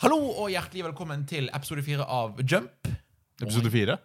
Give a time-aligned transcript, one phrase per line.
[0.00, 2.88] Hallo og hjertelig velkommen til episode fire av Jump.
[3.40, 3.96] Episode fire?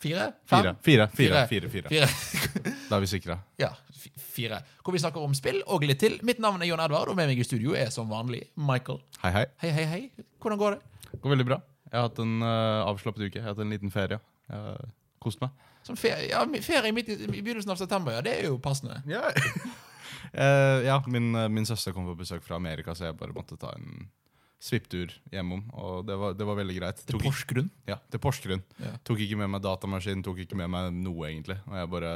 [0.00, 0.26] Fire?
[0.48, 0.74] Fire.
[0.84, 1.06] Fire.
[1.16, 1.40] Fire.
[1.50, 1.70] Fire.
[1.70, 1.88] Fire.
[1.90, 2.06] fire.
[2.06, 2.74] Fire.
[2.88, 3.36] Da er vi sikra.
[3.60, 4.60] ja, fi- fire.
[4.84, 6.20] Hvor vi snakker om spill og litt til.
[6.22, 9.02] Mitt navn er John Edvard, og med meg i studio er som vanlig Michael.
[9.24, 9.44] Hei, hei.
[9.64, 10.24] Hei, hei, hei.
[10.40, 11.10] Hvordan går det?
[11.10, 11.58] Det går veldig bra.
[11.90, 13.34] Jeg har hatt en uh, avslappet uke.
[13.40, 14.20] Jeg har hatt en liten ferie.
[14.46, 14.88] Jeg har
[15.22, 15.50] kost meg.
[15.82, 18.22] Sånn ferie, ja, ferie midt i, i begynnelsen av september, ja.
[18.22, 19.00] Det er jo passende.
[19.10, 23.34] Ja, uh, ja min, eh, min søster kom på besøk fra Amerika, så jeg bare
[23.34, 24.06] måtte ta en
[24.60, 25.64] svipptur hjemom.
[25.72, 27.02] Og det var, det var veldig greit.
[27.08, 27.70] Til Porsgrunn.
[27.88, 28.62] Ja, til Porsgrunn.
[28.82, 28.94] Ja.
[29.08, 31.56] Tok ikke med meg datamaskin, tok ikke med meg noe, egentlig.
[31.70, 32.14] Og jeg bare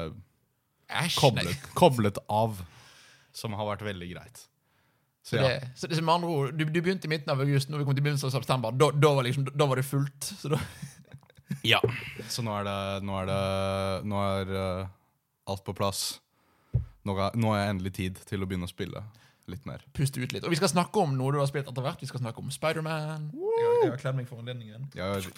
[1.05, 2.59] Æsj, koblet, koblet av,
[3.35, 4.45] som har vært veldig greit.
[5.25, 5.47] Så ja.
[5.49, 7.87] Det, så det med andre ord, du, du begynte i midten av august, når vi
[7.89, 8.77] kom til begynnelsen av september.
[8.77, 10.29] Da, da, var, liksom, da var det fullt.
[10.37, 10.61] Så da,
[11.65, 11.81] Ja.
[12.29, 13.41] Så nå er det Nå er, det,
[14.11, 14.93] nå er uh,
[15.49, 16.19] alt på plass.
[17.05, 19.01] Nå, nå har jeg endelig tid til å begynne å spille
[19.51, 19.83] litt mer.
[19.93, 20.45] puste ut litt.
[20.45, 22.01] Og vi skal snakke om noe du har spilt etter hvert.
[22.01, 23.31] Vi skal snakke om Spiderman.
[23.35, 24.89] Jeg, jeg har kledd meg for anledningen.
[24.97, 25.35] Jeg,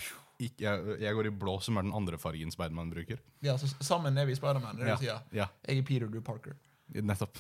[0.61, 3.19] jeg, jeg går i blå, som er den andre fargen Spiderman bruker.
[3.43, 4.79] Ja, så sammen er vi Spiderman.
[4.83, 5.21] Er Ja.
[5.33, 6.55] ja, Jeg er Peter, du er Parker.
[6.95, 7.39] nettopp.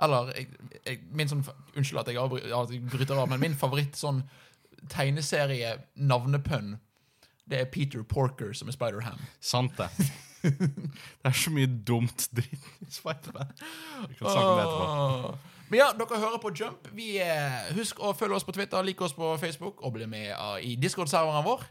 [0.00, 0.46] Eller jeg,
[0.86, 1.42] jeg, min sånn,
[1.76, 4.22] Unnskyld at jeg, avbry- at jeg bryter av, men min favoritt sånn
[4.88, 6.78] tegneserie-navnepønn,
[7.50, 9.18] det er Peter Porker, som er Spider-Ham.
[9.42, 9.88] Sant, det.
[10.42, 13.50] det er så mye dumt dritt i Spiderman.
[14.08, 15.32] Vi kan snakke om det etterpå.
[15.70, 16.88] Men ja, dere hører på Jump.
[16.96, 20.32] Vi, eh, husk å følge oss på Twitter, like oss på Facebook og bli med
[20.34, 21.62] ah, i Discord-serveren vår.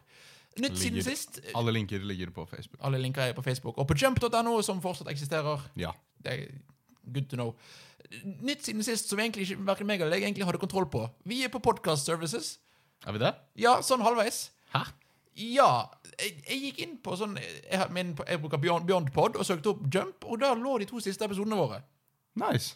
[0.59, 1.39] Nytt siden sist.
[1.55, 2.79] Alle linker ligger på Facebook.
[2.83, 3.77] Alle linker er på Facebook.
[3.77, 5.61] Og på jump.no, som fortsatt eksisterer.
[5.79, 5.91] Ja.
[6.23, 6.45] Det er
[7.13, 7.53] good to know.
[8.23, 11.03] Nytt siden sist, som egentlig ikke hverken meg eller jeg egentlig hadde kontroll på.
[11.27, 12.57] Vi er på Podcast Services.
[13.07, 13.33] Er vi det?
[13.59, 14.49] Ja, sånn halvveis.
[14.73, 14.85] Hæ?
[15.39, 15.69] Ja.
[16.19, 19.71] Jeg, jeg gikk inn på sånn Jeg, min, jeg bruker Beyond, Beyond Pod og søkte
[19.71, 21.79] opp Jump, og da lå de to siste episodene våre.
[22.39, 22.75] Nice.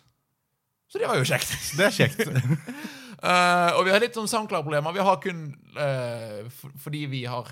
[0.94, 1.54] Så det var jo kjekt.
[1.78, 2.20] Det er kjekt.
[2.22, 4.94] uh, og vi har litt sånn SoundCloud-problemer.
[4.94, 7.50] Vi har kun uh, for, fordi vi har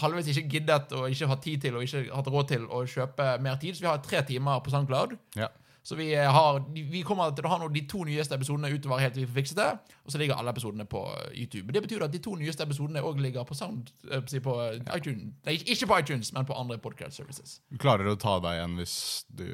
[0.00, 3.34] halvveis ikke giddet og ikke hatt tid til og ikke hatt råd til å kjøpe
[3.44, 3.76] mer tid.
[3.76, 5.18] Så vi har tre timer på SoundCloud.
[5.36, 5.50] ja.
[5.82, 6.58] Så vi, eh, har,
[6.92, 9.38] vi kommer til å ha noe, de to nyeste episodene utover helt til vi får
[9.38, 9.94] fikset det.
[10.04, 11.00] Og så ligger alle episodene på
[11.32, 11.72] YouTube.
[11.72, 14.56] Det betyr at de to nyeste episodene òg ligger på Sound på
[14.94, 15.32] iTunes.
[15.48, 17.56] Nei, ikke på iTunes, men på andre podcast services.
[17.72, 18.96] Du klarer å ta deg igjen hvis
[19.32, 19.48] du,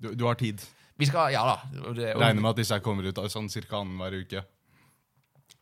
[0.00, 0.64] du Du har tid.
[1.00, 1.56] Vi skal, ja da.
[1.72, 3.80] Det, og, Regner med at disse her kommer ut av sånn ca.
[3.80, 4.44] annenhver uke.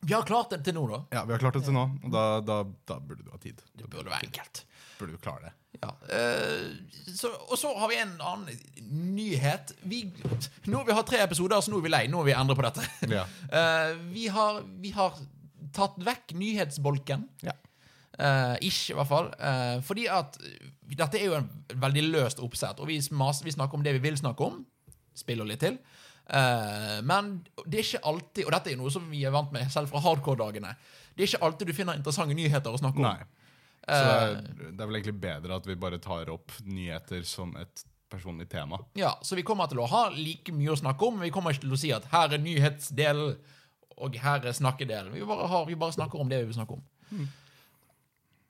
[0.00, 1.04] vi har klart det til nå, da.
[1.14, 3.62] Ja, vi har klart det til nå, og da, da, da burde du ha tid.
[3.74, 4.64] Det burde være enkelt.
[4.98, 5.54] Burde du klare det.
[5.82, 6.74] Ja, Uh,
[7.14, 8.60] så, og så har vi en annen
[9.14, 9.74] nyhet.
[9.86, 10.06] Vi,
[10.70, 12.04] nå vi har tre episoder, så nå er vi lei.
[12.10, 12.84] Nå må vi endre på dette.
[13.12, 13.26] Ja.
[13.52, 15.18] Uh, vi, har, vi har
[15.76, 17.26] tatt vekk nyhetsbolken.
[17.44, 17.54] Ja.
[18.18, 19.28] Uh, ish, i hvert fall.
[19.86, 20.40] Fordi at
[20.88, 24.18] dette er jo en veldig løst oppsett, og vi, vi snakker om det vi vil
[24.18, 24.62] snakke om.
[25.18, 25.80] Spiller litt til.
[26.28, 29.70] Uh, men det er ikke alltid, og dette er noe som vi er vant med
[29.72, 30.74] selv fra hardcore-dagene,
[31.16, 33.08] det er ikke alltid du finner interessante nyheter å snakke om.
[33.08, 33.38] Nei.
[33.88, 34.34] Så det er,
[34.76, 38.78] det er vel egentlig bedre at vi bare tar opp nyheter som et personlig tema.
[38.94, 41.54] Ja, Så vi kommer til å ha like mye å snakke om, men vi kommer
[41.54, 43.38] ikke til å si at her er nyhetsdelen,
[43.98, 45.12] og her er snakkedelen.
[45.16, 46.84] Vi bare, har, vi bare snakker om det vi vil snakke om.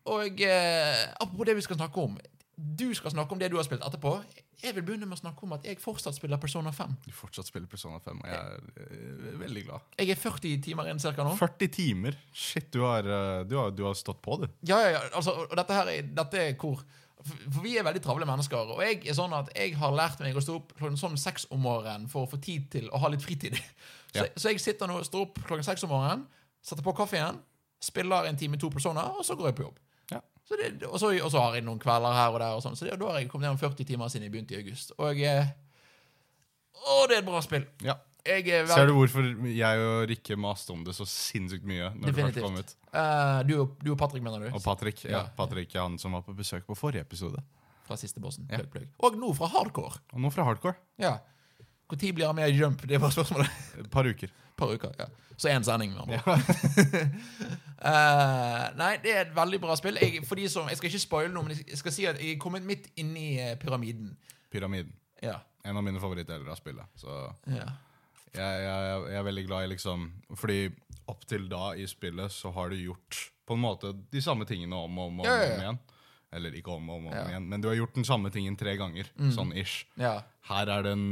[0.08, 2.18] Og eh, apropos det vi skal snakke om.
[2.56, 4.18] Du skal snakke om det du har spilt etterpå.
[4.58, 6.94] Jeg vil begynne med å snakke om at jeg fortsatt spiller Persona 5.
[7.06, 9.84] Du fortsatt spiller Persona 5, og jeg er eh, veldig glad.
[10.00, 11.34] Jeg er 40 timer inn cirka nå.
[11.38, 12.16] 40 timer!
[12.34, 14.48] Shit, du har, eh, du har, du har stått på, du.
[14.66, 16.82] Ja, ja, ja, altså, og dette her er, dette er hvor
[17.28, 20.36] for vi er veldig travle mennesker, og jeg er sånn at jeg har lært meg
[20.38, 23.10] å stå opp klokken sånn seks om morgenen for å få tid til å ha
[23.10, 23.58] litt fritid.
[24.08, 24.28] Så, Ja.
[24.41, 26.22] så jeg sitter nå, står opp klokken seks om morgenen,
[26.64, 27.42] setter på kaffen,
[27.84, 29.76] spiller en time to personer, og så går jeg på jobb.
[30.48, 32.76] Så det, og, så, og så har jeg noen kvelder her og der, og sånn,
[32.78, 34.94] så det, da har jeg kommet ned om 40 timer siden jeg begynte i august.
[34.98, 35.42] Og jeg,
[36.78, 37.66] Å, det er et bra spill.
[37.84, 37.98] Ja.
[38.28, 42.12] Jeg vel- Ser du hvorfor jeg og Rikke maste om det så sinnssykt mye når
[42.16, 42.75] det kom ut?
[42.92, 44.48] Uh, du, og- du og Patrick, mener du?
[44.54, 45.22] Og Patrick, ja, Ja.
[45.36, 47.41] Patrick han som var på besøk på forrige episode.
[47.86, 48.47] Fra siste bossen.
[48.50, 48.59] Ja.
[48.59, 48.88] Pløk, pløk.
[49.00, 50.00] Og nå fra Hardcore.
[50.12, 50.76] Og nå fra Hardcore.
[50.98, 51.19] Ja.
[51.88, 52.83] Når blir han med i Jump?
[52.89, 53.51] Det bare spørsmålet.
[53.80, 54.28] Et par uker.
[54.59, 55.07] Par uker, ja.
[55.39, 55.95] Så én sending.
[55.95, 56.39] med andre.
[57.78, 60.01] Eh, nei, det er et veldig bra spill.
[60.03, 62.65] Jeg, som, jeg skal ikke spoile noe, men jeg skal si at jeg er kommet
[62.66, 64.16] midt inn i eh, pyramiden.
[64.51, 64.91] Pyramiden.
[65.22, 65.36] Ja.
[65.62, 66.91] En av mine favorittdeler av spillet.
[66.98, 67.12] Så
[67.47, 67.68] ja.
[68.34, 70.59] jeg, jeg, jeg er veldig glad i liksom Fordi
[71.07, 74.74] opp til da i spillet så har du gjort på en måte de samme tingene
[74.74, 75.62] om og om, og om, Ja, ja, ja.
[75.62, 75.78] igjen.
[76.33, 77.22] Eller ikke om og om, om Ja.
[77.25, 77.30] Mm.
[77.30, 79.07] igjen, men du har gjort den samme tingen tre ganger.
[79.33, 79.84] Sånn ish.
[79.97, 80.19] ja.
[80.48, 81.07] Her er det en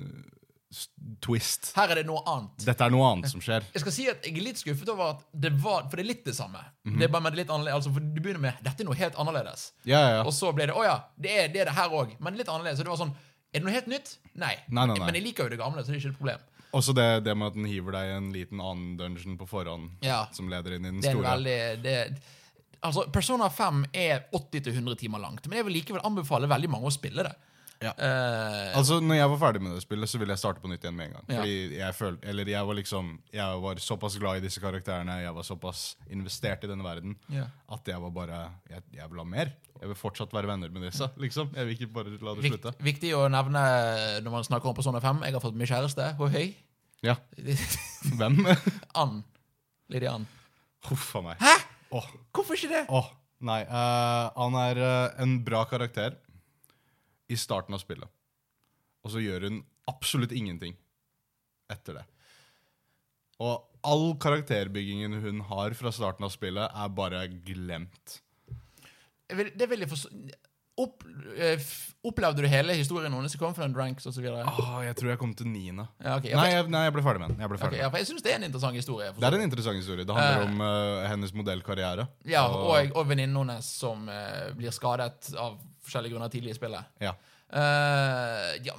[0.00, 0.76] uh,
[1.24, 1.70] twist.
[1.76, 2.64] Her er det noe annet.
[2.64, 3.64] Dette er noe annet som skjer.
[3.74, 6.10] Jeg skal si at jeg er litt skuffet over at det var For det er
[6.12, 6.60] litt det samme.
[6.84, 6.98] Mhm.
[7.00, 9.14] Det er bare med litt annerledes altså, for Du begynner med 'dette er noe helt
[9.20, 10.22] annerledes', Ja, ja, ja.
[10.24, 12.48] og så ble det 'å ja, det er det, er det her òg', men litt
[12.48, 12.78] annerledes.
[12.78, 13.14] Så det var sånn
[13.54, 14.16] Er det noe helt nytt?
[14.34, 14.56] Nei.
[14.68, 15.04] Nei, nei, nei.
[15.06, 16.38] Men jeg liker jo det gamle, så det er ikke et problem.
[16.72, 19.90] Også det, det med at den hiver deg i en liten annen dungeon på forhånd,
[20.00, 20.26] Ja.
[20.32, 21.20] som leder inn i den store.
[21.20, 22.22] Det er veldig det,
[22.82, 26.94] Altså, Persona 5 er 80-100 timer langt, men jeg vil likevel anbefale veldig mange å
[26.94, 27.34] spille det.
[27.82, 27.90] Ja.
[27.98, 30.84] Uh, Altså, når jeg var ferdig med det spillet, så ville jeg starte på nytt
[30.86, 31.24] igjen med en gang.
[31.32, 31.40] Ja.
[31.40, 35.34] Fordi jeg følte, eller jeg var liksom Jeg var såpass glad i disse karakterene, jeg
[35.34, 35.80] var såpass
[36.14, 37.48] investert i denne verden, Ja.
[37.74, 38.38] at jeg var bare
[38.70, 39.50] Jeg, jeg vil ha mer.
[39.80, 41.50] Jeg vil fortsatt være venner med disse, liksom.
[41.58, 42.74] Jeg vil ikke bare la det Vik, slutte.
[42.86, 43.64] viktig å nevne
[44.22, 45.24] når man snakker om Persona 5.
[45.26, 46.12] Jeg har fått mye kjæreste.
[46.22, 46.46] Hoi, hei.
[47.02, 47.16] Ja.
[48.18, 48.44] Hvem?
[48.94, 49.24] Ann.
[49.90, 50.26] Lydia Ann.
[50.86, 51.42] Huff a meg.
[51.42, 51.56] Hæ?!
[51.92, 52.84] Åh, Hvorfor ikke det?
[52.92, 53.08] Oh,
[53.44, 53.60] nei.
[53.68, 56.16] uh, han er uh, en bra karakter
[57.28, 58.08] i starten av spillet.
[59.02, 59.60] Og så gjør hun
[59.90, 60.76] absolutt ingenting
[61.72, 62.06] etter det.
[63.42, 68.20] Og all karakterbyggingen hun har fra starten av spillet, er bare glemt.
[69.32, 70.10] Det er veldig forstå
[70.80, 71.02] Opp,
[71.36, 71.60] eh,
[72.02, 73.34] Opplevde du hele historien hennes?
[73.36, 74.24] Confident Ranks osv.?
[74.24, 75.84] Ja, Åh, jeg tror jeg kom til niende.
[76.00, 77.42] okay, Nei, jeg, nei, jeg ble ferdig med den.
[77.44, 79.10] Jeg okay, ja, jeg syns det er en interessant historie.
[79.18, 80.06] Det er en interessant historie.
[80.08, 82.08] Det handler uh, om uh, hennes modellkarriere.
[82.26, 86.98] Ja, og, og venninnen hennes som uh, blir skadet av forskjellige grunner tidlig i spillet.
[87.04, 87.14] ja.
[87.52, 88.72] Ja,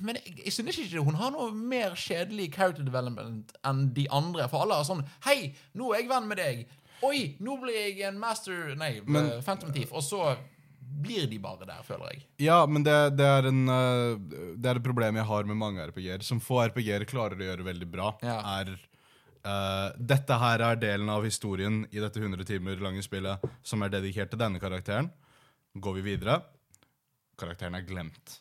[0.00, 4.46] men jeg, jeg synes ikke hun har noe mer kjedelig character development enn de andre.
[4.52, 6.62] For alle er sånn Hei, nå er jeg venn med deg.
[7.04, 9.90] Oi, nå blir jeg en master Nei, Men- Phantom Thief.
[9.90, 10.36] Og så
[10.90, 12.22] blir de bare der, føler jeg.
[12.42, 15.86] Ja, men det, det, er en, eh, det er et problem jeg har med mange
[15.90, 16.24] RPG-er.
[16.26, 18.38] Som få RPG-er klarer å gjøre veldig bra, Ja.
[18.60, 18.72] er
[19.46, 23.92] uh, Dette her er delen av historien i dette 100 timer lange spillet som er
[23.94, 25.12] dedikert til denne karakteren.
[25.78, 26.40] Går vi videre
[27.38, 28.40] Karakteren er glemt.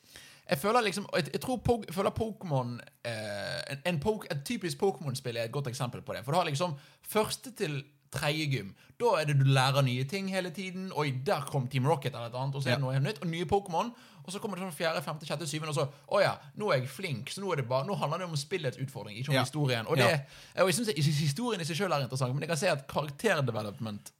[0.49, 2.73] Jeg føler liksom Jeg, jeg tror po føler Pokémon
[3.05, 6.23] eh, en, en po Et typisk Pokémon-spill er et godt eksempel på det.
[6.25, 6.73] For du har liksom
[7.05, 8.69] første til tredje gym.
[8.99, 10.89] Da er det du lærer nye ting hele tiden.
[10.97, 13.21] Oi, der kom Team Rocket eller et annet, og så er det noe helt nytt.
[13.23, 13.91] Og nye Pokémon.
[14.25, 16.81] Og så kommer det sånn fjerde, femte, sjette, syvende, og så Å ja, nå er
[16.83, 17.31] jeg flink.
[17.33, 19.45] Så nå, det bare, nå handler det om spillets utfordring, ikke om Ja.
[19.47, 19.87] historien.
[19.87, 20.19] Og, Ja.
[20.61, 24.11] og jeg synes Historien i seg sjøl er interessant, men jeg kan se at karakterdevelopment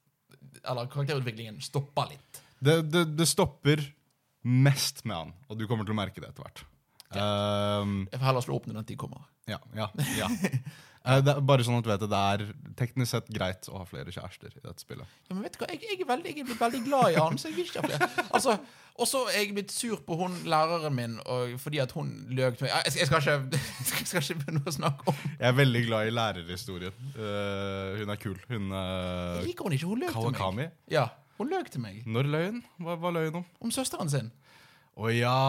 [0.63, 2.41] Eller karakterutviklingen stopper litt.
[2.61, 3.79] Det, det, det stopper
[4.43, 6.63] mest med han, og du kommer til å merke det etter hvert.
[7.15, 9.23] Um, Jeg får heller slå opp når den tid kommer.
[9.47, 9.87] ja, ja,
[10.17, 10.27] ja.
[11.09, 13.81] Eh, det er bare sånn at du vet det, det er teknisk sett greit å
[13.81, 15.17] ha flere kjærester i dette spillet.
[15.29, 17.17] Ja, men vet du hva, jeg, jeg, er veldig, jeg er blitt veldig glad i
[17.19, 18.27] han, så jeg vil ikke ha flere.
[18.37, 18.55] Altså,
[18.99, 22.49] og så er jeg blitt sur på hun læreren min og, fordi at hun løy
[22.57, 22.73] til meg.
[22.73, 23.61] Jeg, jeg, skal ikke,
[24.01, 27.07] jeg skal ikke begynne å snakke om Jeg er veldig glad i lærerhistorien.
[27.15, 28.35] Uh, hun er kul.
[28.51, 29.87] Hun uh, liker hun ikke.
[29.87, 30.75] Hun løy til meg.
[30.91, 31.07] Ja,
[31.39, 32.61] hun løg til meg Når løy hun?
[32.83, 33.49] Hva, hva løy hun om?
[33.63, 34.33] om søsteren sin.
[34.99, 35.39] Å ja.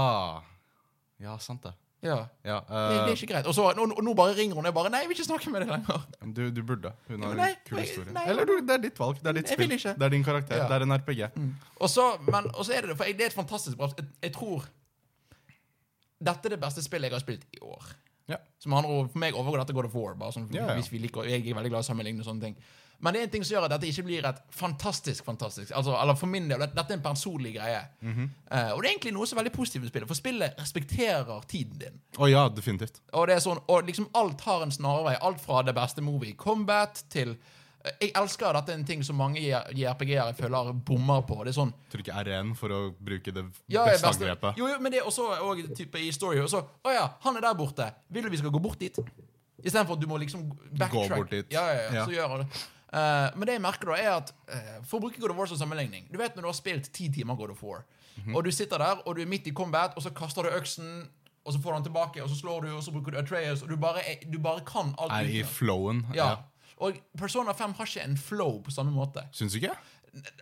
[1.20, 1.74] Ja, sant det.
[2.02, 3.46] Ja, Ja, det, det er eh, ikke greit.
[3.50, 4.64] Og, så, og, og nå bare ringer hun.
[4.64, 6.04] Jeg bare Nei, jeg vil ikke snakke med deg lenger.
[6.36, 6.92] du, du burde.
[7.10, 8.14] Hun har Ja, nei, en kul historie.
[8.16, 8.24] nei.
[8.32, 9.20] Eller du, det er ditt valg.
[9.20, 9.74] Det er ditt spill.
[9.76, 10.62] Det er din karakter.
[10.62, 10.68] Ja.
[10.70, 11.22] Det er en RPG.
[11.80, 13.90] Og så, men, og så er det det, for jeg, det er et fantastisk bra
[13.92, 14.64] jeg, jeg tror
[16.20, 17.92] Dette er det beste spillet jeg har spilt i år.
[18.30, 18.36] Ja.
[18.62, 20.16] Som handler, For meg overgår dette God of War.
[20.20, 20.48] Bare sånn.
[20.52, 22.56] Hvis vi liker, Jeg er veldig glad i å sammenligne sånne ting.
[23.00, 25.94] Men det er en ting som gjør at dette ikke blir et fantastisk fantastisk altså,
[25.96, 27.80] Eller for min del, dette er en personlig greie.
[28.00, 28.28] Mm -hmm.
[28.54, 31.40] uh, og det er egentlig noe som er veldig positivt med spillet, for spillet respekterer
[31.48, 32.00] tiden din.
[32.18, 33.00] Å ja, definitivt.
[33.12, 35.16] Og det er sånn, og liksom alt har en snarvei.
[35.20, 39.04] Alt fra det beste movie combat til uh, Jeg elsker at dette er en ting
[39.04, 41.44] som mange JRPG-ere føler bommer på.
[41.44, 44.58] Det er sånn Trykke R1 for å bruke det ja, beste beste- angrepet.
[44.58, 46.38] Jo, jo, men det er også og, type i story.
[46.40, 47.94] Å ja, han er der borte.
[48.08, 48.98] Vil du vi skal gå bort dit?
[49.64, 51.10] Istedenfor at du må liksom backtrack.
[51.10, 51.46] Gå bort dit.
[51.52, 52.04] Ja, ja, ja, Ja.
[52.04, 52.46] Så gjør han det.
[52.92, 55.46] Eh, men det jeg merker da, er at uh, For å bruke God of War
[55.46, 57.84] som sammenligning Du vet når du har spilt ti timer God of War,
[58.18, 58.34] Mhm.
[58.34, 61.08] og du sitter der, og du er midt i combat, og så kaster du øksen,
[61.46, 63.62] og så får du den tilbake, og så slår du, og så bruker du Atreus,
[63.62, 65.12] og du bare, du bare kan alt.
[65.12, 66.02] Er i flowen.
[66.14, 66.36] ja.
[66.80, 69.22] Og Persona 5 har ikke en flow på samme måte.
[69.32, 69.74] Syns du ikke?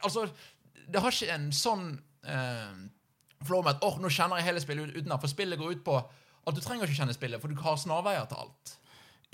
[0.02, 0.24] Altså,
[0.90, 1.86] det har ikke en sånn
[2.24, 2.74] uh,
[3.44, 5.20] flow med at åh, nå kjenner jeg hele spillet ut- utenat.
[5.20, 8.26] For spillet går ut på at du trenger ikke kjenne spillet, for du har snarveier
[8.30, 8.76] til alt.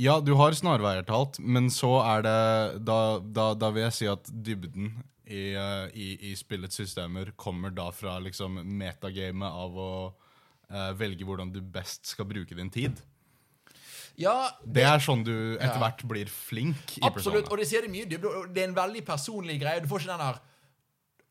[0.02, 4.08] Ja, du har snarveier talt, men så er det Da, da, da vil jeg si
[4.10, 4.92] at dybden
[5.24, 11.24] i, eh, i, i spillets systemer kommer da fra liksom metagamet av å uh, velge
[11.24, 13.00] hvordan du best skal bruke din tid.
[14.20, 15.80] Ja, Det er sånn du etter Ja.
[15.86, 17.46] hvert blir flink i absolutt.
[17.46, 17.52] Persona.
[17.54, 18.34] Og det sier det mye dybde.
[18.54, 19.80] Det er en veldig personlig greie.
[19.80, 20.38] Du får ikke den der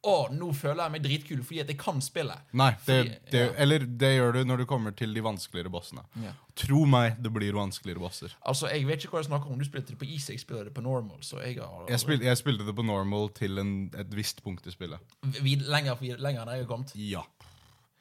[0.03, 2.41] Å, nå føler jeg meg dritkul fordi at jeg kan spillet.
[2.60, 3.51] Nei, det, Fordi- det, ja.
[3.63, 6.03] eller det gjør du når du kommer til de vanskeligere bossene.
[6.22, 6.33] Ja.
[6.60, 8.33] Tro meg, det blir vanskeligere bosser.
[8.45, 9.57] Altså, Jeg vet ikke hva jeg snakker om.
[9.60, 11.17] Du spilte det på easy, jeg spiller det på normal.
[11.22, 14.67] Så jeg har Jeg, spil, jeg spilte det på normal til en, et visst punkt
[14.67, 15.00] i spillet.
[15.41, 16.91] Vi, lenger, lenger enn jeg har kommet.
[16.95, 17.24] Ja.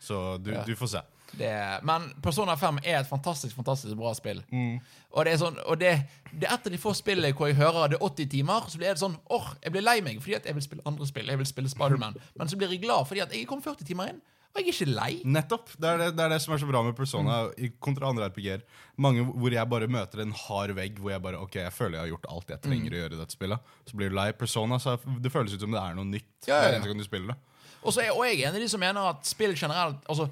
[0.00, 0.64] Så du, Ja.
[0.64, 1.00] du får se.
[1.38, 1.52] Det,
[1.88, 4.42] men Persona 5 er et fantastisk fantastisk bra spill.
[4.52, 4.80] Mm.
[5.12, 5.94] Og det er sånn, og det,
[6.32, 8.80] det er et av de få spillene hvor jeg hører det er 80 timer, så
[8.80, 11.32] blir det sånn åh, jeg blir lei meg fordi at jeg vil spille andre spill.
[11.32, 12.18] Jeg vil spille Spiderman.
[12.38, 14.20] Men så blir jeg glad fordi at jeg kom 40 timer inn,
[14.52, 15.12] Og jeg er ikke lei.
[15.24, 15.70] Nettopp.
[15.80, 17.78] Det er det, det er det som er så bra med Persona mm.
[17.80, 18.66] kontra andre RPG-er.
[19.00, 22.04] Mange hvor jeg bare møter en hard vegg hvor jeg bare Ok, jeg føler jeg
[22.04, 23.72] har gjort alt jeg trenger å gjøre i dette spillet.
[23.88, 24.28] Så blir du lei.
[24.36, 26.76] Persona så det føles ut som det er noe nytt Ja, ja, hver ja.
[26.76, 27.38] eneste gang du spiller det.
[27.82, 30.28] Og, så er, og jeg er en av de som mener at spill generelt Altså,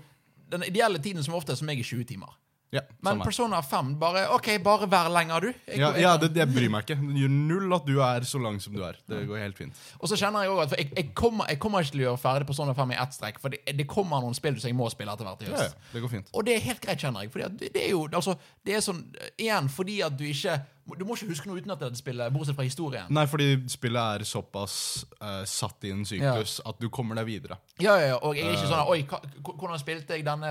[0.51, 2.39] Den ideelle tiden som ofte er som meg er 20 timer.
[2.71, 3.25] Ja, Men samme.
[3.25, 5.47] Persona 5 bare OK, bare vær lenger, du.
[5.67, 6.97] Jeg, ja, ja det, jeg bryr meg ikke.
[7.03, 8.99] Det gjør null at du er så lang som du er.
[9.11, 9.81] Det går helt fint.
[9.99, 12.21] Og så kjenner jeg også at jeg, jeg, kommer, jeg kommer ikke til å gjøre
[12.23, 14.87] ferdig Persona 5 i ett strekk, for det, det kommer noen spill som jeg må
[14.95, 16.31] spille etter hvert Ja, ja, det går fint.
[16.31, 17.33] Og det er helt greit, kjenner jeg.
[17.35, 19.03] Fordi det, det er jo altså, det er sånn,
[19.35, 20.61] Igjen fordi at du ikke
[20.99, 23.07] Du må ikke huske noe uten at dette spillet, bortsett fra historien.
[23.15, 27.61] Nei, fordi spillet er såpass uh, satt i en syklus at du kommer deg videre.
[27.79, 29.05] Ja, ja, ja, Og jeg er ikke sånn Oi,
[29.45, 30.51] hvordan spilte jeg denne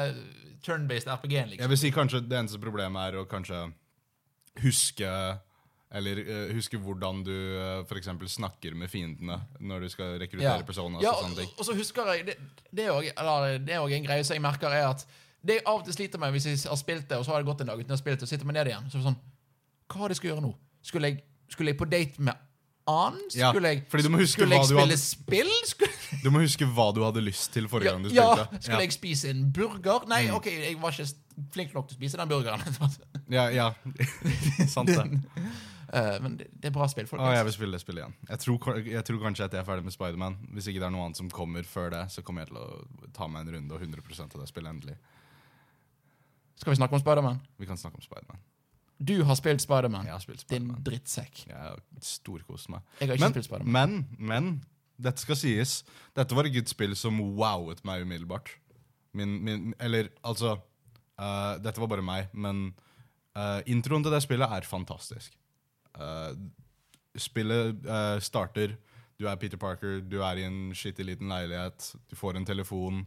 [0.63, 1.69] turn-based RPG-en, Jeg liksom?
[1.74, 3.65] vil si kanskje det eneste problemet er å kanskje
[4.63, 5.12] huske
[5.91, 8.12] Eller uh, huske hvordan du uh, f.eks.
[8.36, 11.01] snakker med fiendene når du skal rekruttere personer.
[11.01, 12.36] Ja, og og, og så husker jeg
[12.71, 15.05] Det, er også- eller, det også en greie som jeg merker, er at
[15.41, 17.41] det jeg av og til sliter med hvis jeg har spilt det, og så har
[17.41, 18.98] det gått en dag uten å ha spilt det, og sitter meg ned igjen, så
[18.98, 19.19] er det sånn
[19.89, 20.53] Hva var det jeg skulle gjøre nå?
[20.86, 22.46] Skulle jeg, skulle jeg på date med
[22.89, 23.22] annen?
[23.29, 25.50] Skulle jeg, huske skulle jeg spille hadde- spill?
[25.72, 28.62] Skulle, Du må huske hva du hadde lyst til forrige ja, gang du ja, spilte.
[28.65, 30.05] skulle jeg spise en burger?
[30.10, 30.36] Nei, Mm.
[30.39, 31.10] OK, jeg var ikke
[31.53, 32.63] flink nok til å spise den burgeren.
[33.29, 33.67] Ja, ja.
[34.74, 35.03] Sant det.
[35.89, 38.15] Uh, men det, det er bra spill, Folk, ah, jeg vil spille det spillet igjen.
[38.29, 40.36] Jeg tror, jeg tror kanskje at jeg er ferdig med Spiderman.
[40.53, 43.10] Hvis ikke det er noe annet som kommer før det, så kommer jeg til å
[43.13, 44.98] ta meg en runde og 100% av det spillet endelig.
[46.62, 47.39] Skal vi snakke om Spiderman?
[47.62, 48.41] Vi kan snakke om Spiderman.
[48.99, 50.07] Du har spilt Spiderman.
[50.19, 51.45] Spilt Din drittsekk.
[51.47, 52.83] Jeg har storkost meg.
[52.99, 53.71] Jeg har ikke Men, spilt Spiderman.
[53.71, 54.49] men, men
[54.99, 55.79] dette skal sies.
[56.17, 58.51] Dette var et spill som wowet meg umiddelbart.
[59.15, 62.73] Min, min, eller altså uh, Dette var bare meg, men
[63.37, 65.33] uh, introen til det spillet er fantastisk.
[65.97, 66.35] Uh,
[67.17, 67.79] spillet
[68.21, 68.75] starter
[69.19, 71.95] Du er Peter Parker, du er i en skittig liten leilighet.
[72.07, 73.01] Du får en telefon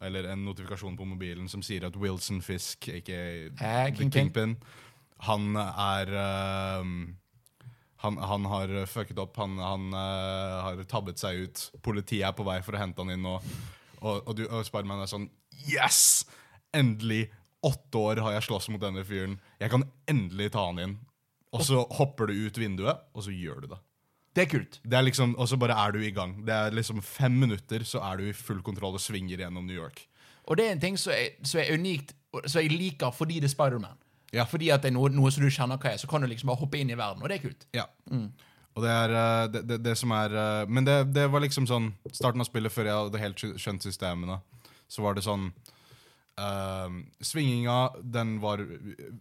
[0.00, 3.18] eller en notifikasjon på mobilen som sier at Wilson Fisk, ikke
[3.58, 4.12] Kingpin.
[4.14, 4.54] Kingpin,
[5.26, 6.92] han er uh,
[8.04, 11.64] han, han har fucket opp, han, han uh, har tabbet seg ut.
[11.82, 13.42] Politiet er på vei for å hente han inn og,
[13.98, 15.26] Og, og, du, og Spiderman er sånn
[15.66, 16.22] Yes!
[16.76, 17.26] Endelig!
[17.66, 19.34] Åtte år har jeg slåss mot denne fyren.
[19.58, 20.92] Jeg kan endelig ta han inn.
[21.50, 23.78] Og så hopper du ut vinduet, og så gjør du det.
[24.36, 24.78] Det er kult.
[24.84, 26.36] Det er liksom, Og så bare er du i gang.
[26.46, 29.74] Det er liksom Fem minutter, så er du i full kontroll og svinger gjennom New
[29.74, 30.04] York.
[30.46, 32.14] Og det er en ting som er, som er unikt,
[32.46, 33.98] som jeg liker fordi det er Spiderman.
[34.34, 34.44] Ja.
[34.48, 36.50] Fordi at det er noe, noe som du kjenner hva er, så kan du liksom
[36.50, 37.66] bare hoppe inn i verden, og det er kult.
[37.76, 37.86] Ja.
[38.78, 41.66] Og det er eh, det, det, det som er eh, Men det, det var liksom
[41.66, 44.38] sånn Starten av spillet, før jeg hadde helt skjønt systemene,
[44.88, 45.48] så var det sånn
[46.38, 46.86] uh,
[47.24, 48.62] Svinginga den var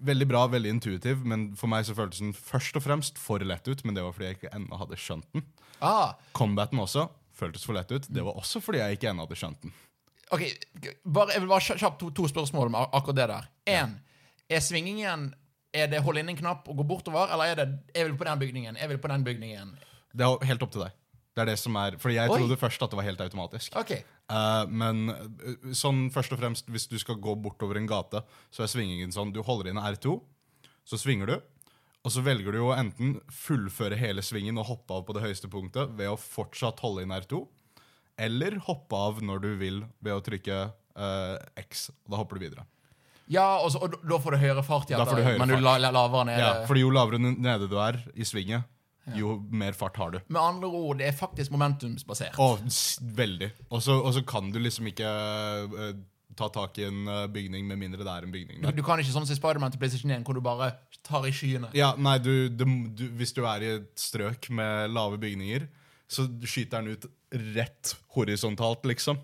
[0.08, 3.68] veldig bra, veldig intuitiv, men for meg så føltes den først og fremst for lett
[3.68, 3.84] ut.
[3.84, 5.44] Men det var fordi jeg ikke ennå hadde skjønt den.
[5.84, 8.08] Ah, Combaten også føltes for lett ut.
[8.10, 9.74] Det var også fordi jeg ikke ennå hadde skjønt den.
[10.32, 10.44] ok,
[11.04, 13.50] bare, Jeg vil bare kjapt to, to spørsmål om akkurat det der.
[13.76, 13.98] En,
[14.50, 15.34] Er svingingen
[15.75, 18.25] Er det holde inn en knapp og gå bortover, eller er det jeg vil på
[18.25, 19.75] den bygningen, jeg vil på den bygningen?
[20.16, 20.96] Det er helt opp til deg.
[21.38, 22.38] Det er det som er Fordi jeg Oi.
[22.39, 23.75] trodde først at det var helt automatisk.
[23.77, 23.92] Ok.
[24.27, 28.66] Uh, men eh, sånn først og fremst hvis du skal gå bortover en gate, så
[28.66, 30.18] er svingingen sånn Du holder inn R2,
[30.88, 31.38] så svinger du.
[32.08, 35.50] Og så velger du å enten fullføre hele svingen og hoppe av på det høyeste
[35.51, 37.42] punktet ved å fortsatt holde inn R2,
[38.24, 41.36] eller hoppe av når du vil ved å trykke uh,
[41.68, 41.89] X.
[42.06, 42.66] Og da hopper du videre.
[43.31, 45.51] Ja, og, så, og da- får du høyere fart, Ja, Da får du høyere men
[45.51, 46.39] du la, la, lavere ned.
[46.39, 48.67] Ja, fordi jo lavere nede du er i svinget,
[49.15, 50.19] jo mer fart har du.
[50.27, 52.39] Med andre ord, det er faktisk momentumsbasert.
[52.39, 52.60] Oh,
[53.17, 53.51] veldig.
[53.72, 55.12] Og så kan du liksom ikke
[55.72, 55.91] uh,
[56.38, 59.00] ta tak i en eh, bygning med mindre det er en bygning Du, du kan
[59.01, 60.72] ikke sånn som Spiderman til PlayStation 1, hvor du bare
[61.07, 61.72] tar i skyene.
[61.77, 65.67] Ja, nei, du, du, du, Hvis du er i et strøk med lave bygninger,
[66.07, 67.07] så skyter den ut
[67.55, 69.19] rett horisontalt, liksom.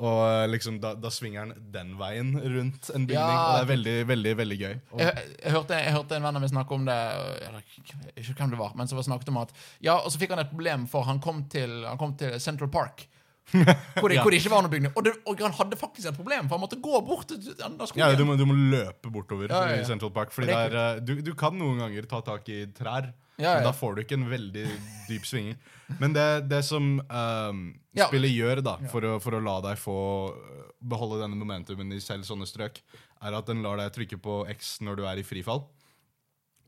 [0.00, 3.18] Og eh, liksom, da, da svinger den den veien rundt en bygning.
[3.20, 3.42] Ja.
[3.44, 4.74] Og det er veldig, veldig veldig gøy.
[4.94, 8.36] Og, Jeg, jeg, hørte, jeg hørte en venn av meg snakke om det jeg Ikke
[8.40, 9.52] hvem det var, men som var snakket om at
[9.84, 12.72] Ja, og så fikk han et problem, for han kom til, han kom til Central
[12.72, 13.06] Park.
[13.50, 14.22] Hvor det, Ja.
[14.22, 14.92] hvor det ikke var noen bygning.
[14.96, 17.76] Og, det, og han hadde faktisk et problem, for han måtte gå bort til den
[17.82, 17.98] skogen.
[18.04, 20.30] ja, du må, du må løpe bortover Ja, i Central Park.
[20.32, 22.60] Fordi Og det det er er, eh, du, du kan noen ganger ta tak i
[22.76, 24.64] trær, Ja, men da får du ikke en veldig
[25.08, 25.56] dyp svinging.
[25.98, 28.06] Men det, det som Ja.
[28.06, 29.96] spillet gjør da, for, å, for å la deg få
[30.30, 32.78] øh, beholde denne momentumen i selv sånne strøk,
[33.20, 35.64] er at den lar deg trykke på X når du er i frifall.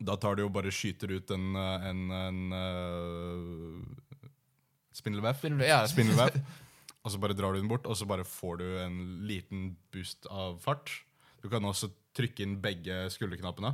[0.03, 3.85] Da tar du og bare skyter ut en, øh, en, en øh,
[4.97, 5.39] spindelvev.
[5.39, 5.81] Spindelvev, ja.
[5.89, 6.41] Spindelvev.
[7.03, 10.27] Og så bare drar du den bort, og så bare får du en liten boost
[10.31, 10.91] av fart.
[11.43, 13.73] Du kan også trykke inn begge skulderknappene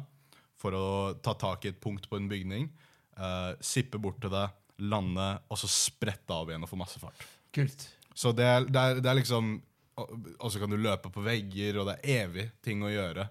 [0.58, 0.84] for å
[1.22, 2.70] ta tak i et punkt på en bygning.
[3.18, 4.46] Uh, sippe bort til det,
[4.88, 7.24] lande, og så sprette av igjen og få masse fart.
[7.54, 7.88] Kult.
[8.14, 9.56] Så det er, det er, det er liksom
[9.98, 13.24] og, så kan du løpe på vegger, og det er evig ting å gjøre.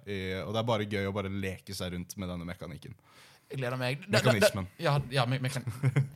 [0.43, 2.97] Og det er bare gøy å bare leke seg rundt med denne mekanikken.
[3.47, 4.03] Jeg gleder meg.
[4.11, 4.67] Mekanismen.
[4.83, 5.63] Ja, ja me mekan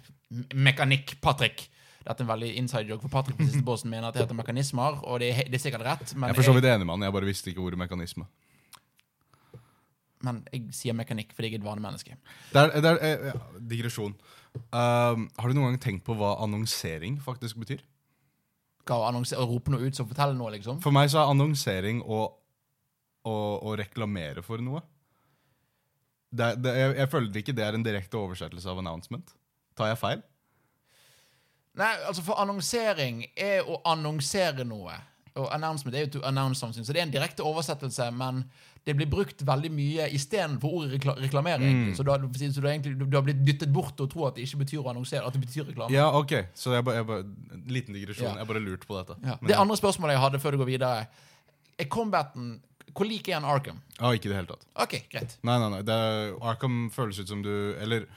[0.67, 1.69] mekanikk, Patrick.
[2.01, 4.37] Dette er en veldig inside joke, for Patrick på siste båsen mener at det heter
[4.37, 6.87] mekanismer, og det er, det er sikkert rett, men Jeg er for så vidt enig
[6.87, 8.25] med han, jeg bare visste ikke ordet mekanisme.
[10.25, 12.17] Men jeg sier mekanikk fordi jeg er et vanemenneske.
[12.51, 14.15] Det er, det er eh, ja, digresjon.
[14.75, 17.83] Um, har du noen gang tenkt på hva annonsering faktisk betyr?
[18.87, 20.81] Hva å å rope noe ut som forteller noe, liksom?
[20.83, 22.23] For meg så er annonsering å,
[23.27, 24.81] å, å reklamere for noe.
[26.31, 29.33] Det, det, jeg, jeg føler ikke det er en direkte oversettelse av announcement.
[29.77, 30.21] Tar jeg feil?
[31.79, 34.97] Nei, altså for annonsering er å annonsere noe.
[35.39, 36.85] Og announcement er jo to announce something.
[36.85, 38.43] Så det er en direkte oversettelse, men
[38.83, 41.61] det blir brukt veldig mye istedenfor ordet rekla reklamere.
[41.61, 41.91] Mm.
[41.95, 44.25] Så, du har, så du, har egentlig, du har blitt dyttet bort til å tro
[44.27, 45.93] at det ikke betyr å annonsere, at det betyr reklame.
[45.93, 46.33] Ja, ok.
[46.57, 48.31] Så jeg bare, jeg liten digresjon.
[48.31, 48.41] Ja.
[48.41, 49.19] Jeg bare lurte på dette.
[49.21, 49.37] Ja.
[49.39, 51.07] Men Det andre spørsmålet jeg hadde før du går videre,
[51.79, 52.59] er combaten
[52.91, 53.77] Hvor lik er en Arkham?
[53.95, 54.65] ja, ikke i det hele tatt.
[54.83, 55.37] OK, greit.
[55.47, 55.79] Nei, nei, nei.
[55.85, 58.09] Er, Arkham føles ut som du Eller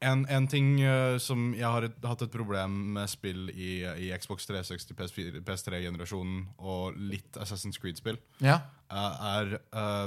[0.00, 4.10] en, en ting uh, som jeg har et, hatt et problem med spill i, i
[4.16, 8.60] Xbox 360, PS4, PS3-generasjonen og litt Assassin's Creed-spill, Ja.
[8.92, 10.06] uh, er uh,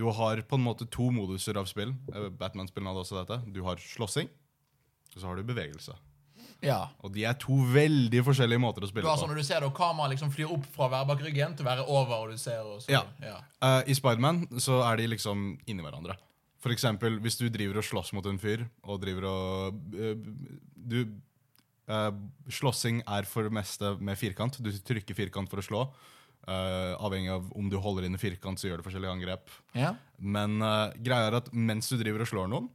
[0.00, 1.92] Du har på en måte to moduser av spill.
[2.40, 3.36] Batman-spillene hadde også dette.
[3.52, 4.30] Du har slåssing,
[5.12, 5.92] og så har du bevegelse.
[6.64, 6.88] ja.
[7.04, 9.12] Og de er to veldig forskjellige måter å spille på.
[9.20, 11.66] sånn når du ser det, kameraet liksom flyr opp fra å være bak ryggen til
[11.66, 13.02] å være over, og du ser og så, Ja.
[13.20, 13.36] ja.
[13.60, 16.16] Uh, I Spiderman så er de liksom inni hverandre.
[16.62, 20.16] For eksempel hvis du driver og slåss mot en fyr, og driver og eh,
[20.74, 22.10] Du eh,
[22.52, 24.60] Slåssing er for det meste med firkant.
[24.62, 25.86] Du trykker firkant for å slå.
[26.42, 29.52] Uh, avhengig av om du holder inn i firkant, så gjør du forskjellige angrep.
[29.78, 29.92] ja.
[30.18, 32.66] Men uh, greia er at mens du driver og slår noen,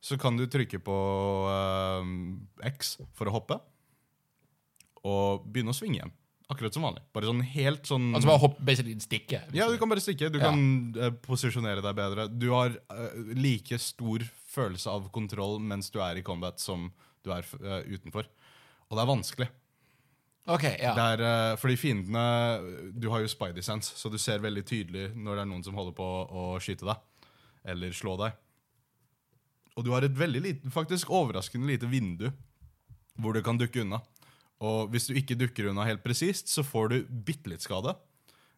[0.00, 0.96] så kan du trykke på
[1.44, 2.00] uh,
[2.64, 3.58] X for å hoppe,
[5.04, 6.14] og begynne å svinge igjen.
[6.52, 7.00] Akkurat som vanlig.
[7.16, 9.40] Bare sånn helt sånn Altså bare hopp, basically stikke.
[9.56, 10.30] ja, du- kan bare stikke.
[10.30, 10.50] Du Ja.
[10.50, 12.28] kan uh, posisjonere deg bedre.
[12.28, 14.20] Du har uh, like stor
[14.52, 16.92] følelse av kontroll mens du er i combat som
[17.24, 18.28] du er uh, utenfor.
[18.90, 19.48] Og det er vanskelig.
[20.46, 20.92] OK, ja.
[20.92, 25.40] Er, fordi fiendene Du har jo spidey sense, så du ser veldig tydelig når det
[25.46, 27.00] er noen som holder på å skyte deg.
[27.64, 28.34] Eller slå deg.
[29.78, 32.28] Og du har et veldig lite, faktisk overraskende lite vindu
[33.18, 34.02] hvor du kan dukke unna.
[34.62, 37.94] Og hvis du ikke dukker unna helt presist, så får du bitte litt skade.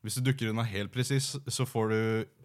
[0.04, 2.00] Hvis du dukker unna helt presist, så får du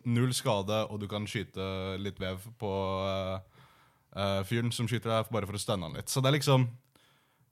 [0.10, 1.66] null skade, og du kan skyte
[2.02, 2.72] litt vev på
[3.06, 6.10] uh, fyren som skyter deg, bare for å stønne han litt.
[6.10, 6.70] Så det er liksom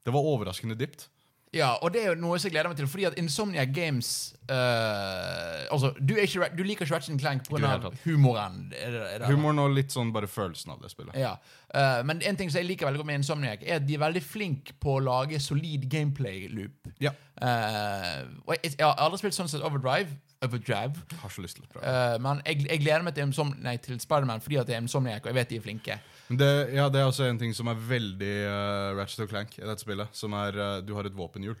[0.00, 1.10] Det var overraskende dypt.
[1.50, 4.10] Ja, og det er jo noe som jeg gleder meg til, fordi at Insomnia Games
[4.46, 7.90] uh, Altså, du, er ikke, du liker ikke Ratchet Clank pga.
[8.04, 8.72] humoren.
[8.78, 11.16] Er det, er det, Humoren og litt sånn bare følelsen av det spillet.
[11.18, 11.34] Ja.
[11.74, 14.04] uh, men en ting som jeg liker veldig godt med Insomniac, er at de er
[14.04, 16.92] veldig flinke på å lage solid gameplay-loop.
[17.02, 17.16] Ja.
[17.42, 21.68] Uh, og jeg, jeg har aldri spilt Sunset Overdrive, Overdrive Har så lyst til å
[21.68, 21.84] prøve.
[21.84, 24.84] Uh, men jeg, jeg gleder meg til, Insom nei, til Spiderman fordi at det er
[24.84, 25.98] Insomniac, og jeg vet de er flinke.
[26.30, 29.84] Det, ja, det er også en ting som er veldig uh, Ratchet Clank i dette
[29.84, 30.16] spillet.
[30.16, 31.58] Som er uh, Du har et våpenhjul.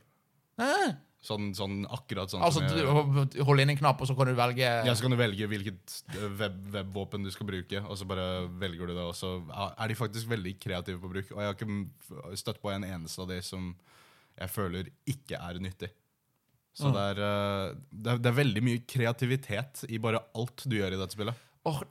[0.60, 0.90] Eh,
[1.20, 2.80] Sånn, sånn akkurat sånn altså, jeg,
[3.34, 5.48] du holder inn en knapp, og så kan du velge Ja, så kan du velge
[5.52, 5.96] hvilket
[6.40, 9.04] web, webvåpen du skal bruke, og så bare velger du det.
[9.04, 11.34] Og så er de faktisk veldig kreative på bruk.
[11.34, 13.68] Og jeg har ikke støtt på en eneste av de som
[14.40, 15.90] jeg føler ikke er nyttig.
[16.72, 16.92] Så Mm.
[16.94, 20.94] det, er, eh, det, er, det er veldig mye kreativitet i bare alt du gjør
[20.94, 21.34] i dette spillet.
[21.66, 21.82] Åh,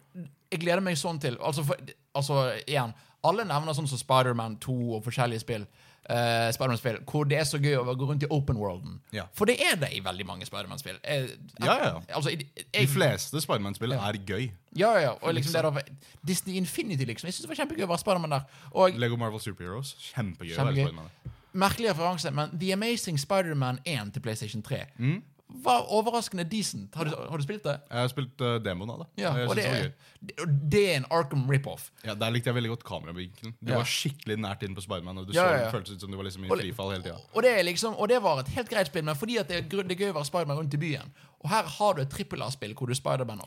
[0.52, 1.78] jeg gleder meg sånn til Altså, for,
[2.18, 2.90] altså igjen
[3.24, 5.68] Alle nevner sånn som Spiderman 2 og forskjellige spill.
[6.10, 8.96] Uh, Spiderman-spill Hvor det er så gøy å gå rundt i open worlden.
[9.14, 9.28] Ja.
[9.38, 10.98] For det er det i veldig mange Spiderman-spill.
[11.04, 11.28] Eh,
[11.62, 11.92] Ja, ja.
[12.16, 14.00] Altså, jeg, De fleste Spiderman-spill Ja.
[14.10, 14.50] er gøy.
[14.76, 15.12] ja, ja.
[15.22, 15.94] Og liksom det der,
[16.26, 17.28] Disney Infinity, liksom.
[17.28, 18.42] Jeg synes det var kjempegøy å være Spiderman der.
[18.72, 19.94] Og Lego Marvel Superheroes.
[20.16, 20.56] Kjempegøy.
[20.56, 21.38] Kjempegøy.
[21.54, 25.22] Merkelig referanse, men The Amazing Spiderman 1 til PlayStation 3 Mm.
[25.64, 26.94] var overraskende decent.
[26.96, 27.80] Har du, har du spilt det?
[27.90, 29.08] Jeg har spilt uh, demoen av det.
[29.24, 31.88] Ja, og det, det er, det- er en Arkham rip-off.
[32.06, 33.56] Ja, Der likte jeg veldig godt kameravinkelen.
[33.60, 33.78] Du Ja.
[33.78, 35.18] var skikkelig nært inn på Spiderman.
[35.18, 37.04] Og du Ja, så, ja, føltes ut som du var liksom i Og- frifall hele
[37.04, 37.18] tida.
[37.34, 39.92] Og det, liksom, og det var et helt greit spill, men fordi det er, det
[39.92, 41.10] er gøy å være Spiderman rundt i byen.
[41.42, 43.42] Og her har du et trippel A-spill hvor du er Spiderman.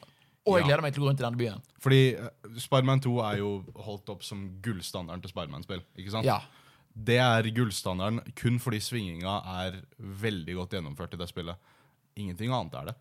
[0.45, 1.63] Og jeg gleder meg til å gå rundt i denne byen.
[1.79, 5.83] Fordi uh, Spiderman 2 er jo holdt opp som gullstandarden til Spiderman-spill.
[5.97, 6.27] ikke sant?
[6.27, 6.41] Ja.
[6.95, 11.57] Det er gullstandarden kun fordi svinginga er veldig godt gjennomført i det spillet.
[12.21, 12.97] Ingenting annet er det.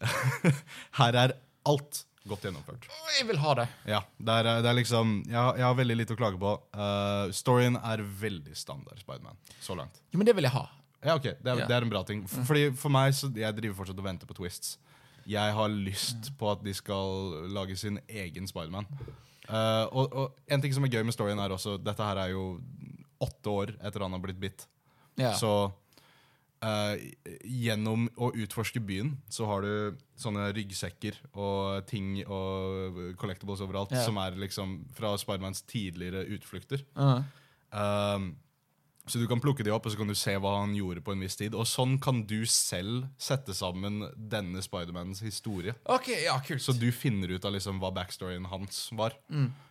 [1.00, 1.34] Her er
[1.68, 2.86] alt godt gjennomført.
[3.18, 3.66] Jeg vil ha det.
[3.86, 6.54] Ja, det er, det er liksom Jeg, har- jeg har veldig lite å klage på.
[6.74, 10.00] Uh, storyen er veldig standard Spiderman så langt.
[10.12, 10.64] Jo, men det vil jeg ha.
[11.06, 11.66] Ja, ok, det er, Ja.
[11.68, 12.24] det er en bra ting.
[12.26, 14.78] Fordi For meg, så jeg driver fortsatt og venter på twists.
[15.26, 18.86] Jeg har lyst på at de skal lage sin egen Spiderman.
[19.46, 22.32] Uh, og, og en ting som er gøy med storyen, er også Dette her er
[22.32, 22.56] jo
[23.20, 24.66] åtte år etter han har blitt bitt.
[25.16, 25.32] Ja.
[25.38, 25.50] Så
[26.64, 26.94] uh,
[27.44, 34.04] gjennom å utforske byen, så har du sånne ryggsekker og ting og collectibles overalt, Ja.
[34.04, 36.84] som er liksom fra Spidermans tidligere utflukter.
[36.96, 37.20] Uh,
[37.76, 38.36] Um,
[39.06, 41.14] så du kan plukke de opp, og så kan du se hva han gjorde på
[41.14, 41.54] en viss tid.
[41.54, 45.76] Og sånn kan du selv sette sammen denne Spidermans historie.
[45.84, 46.64] OK, ja, kult.
[46.64, 49.14] Så du finner ut av liksom hva backstoryen hans var.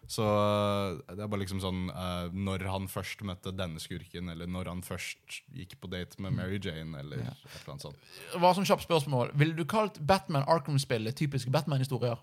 [0.08, 4.48] Så uh, det er bare liksom sånn uh, Når han først møtte denne skurken, eller
[4.48, 8.12] når han først gikk på date med Mary Jane, eller et eller annet sånt.
[8.40, 9.34] Hva som kjapt spørsmål.
[9.36, 12.22] Ville du kalt Batman Arkham-spillet typiske Batman-historier?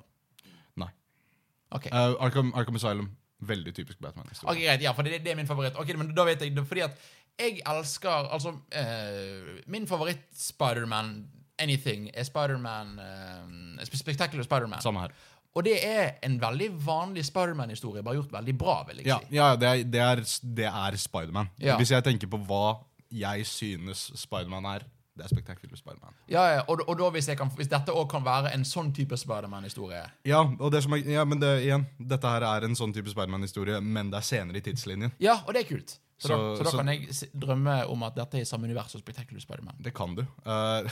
[0.81, 0.93] Nei.
[1.77, 1.91] OK.
[1.93, 3.13] Uh, Arkham, Arkham Asylum.
[3.43, 4.55] Veldig typisk Batman-historie.
[4.61, 5.77] Greit, ja, for det, det er min favoritt.
[5.81, 6.97] Ok, men da vet jeg det, Fordi at
[7.41, 11.15] jeg elsker Altså, eh, min favoritt-Spiderman
[11.63, 14.81] anything er Spiderman uh, Spectacular Spiderman.
[14.83, 15.13] Samme her.
[15.55, 19.51] Og det er en veldig vanlig Spiderman-historie, bare gjort veldig bra, vil jeg Ja, ja
[19.57, 20.23] det er, det er,
[20.57, 21.51] det er Spiderman.
[21.61, 21.77] Ja.
[21.77, 22.81] Hvis jeg tenker på hva
[23.13, 26.15] jeg synes Spiderman er, det er Spectacular Spiderman.
[26.33, 29.17] Ja, ja, og, og da hvis, kan, hvis dette òg kan være en sånn type
[29.21, 32.95] Spiderman-historie Ja, og det som er, ja, men det, igjen, dette her er en sånn
[32.97, 35.13] type Spiderman-historie, men det er senere i tidslinjen.
[35.23, 35.99] Ja, og det er kult.
[36.23, 38.93] Så, da, Så- da så- kan jeg drømme om at dette er i samme univers
[38.93, 39.75] som Spectacular Spiderman.
[39.83, 40.23] Det kan du.
[40.47, 40.87] Uh,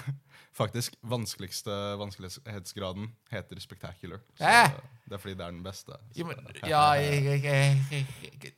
[0.53, 4.19] faktisk, vanskeligste vanskelighetsgraden heter Spectacular.
[4.35, 4.71] Så Eh!
[5.11, 5.93] Det er fordi det er den beste.
[6.15, 6.37] Ja, men,
[6.69, 7.41] ja jeg,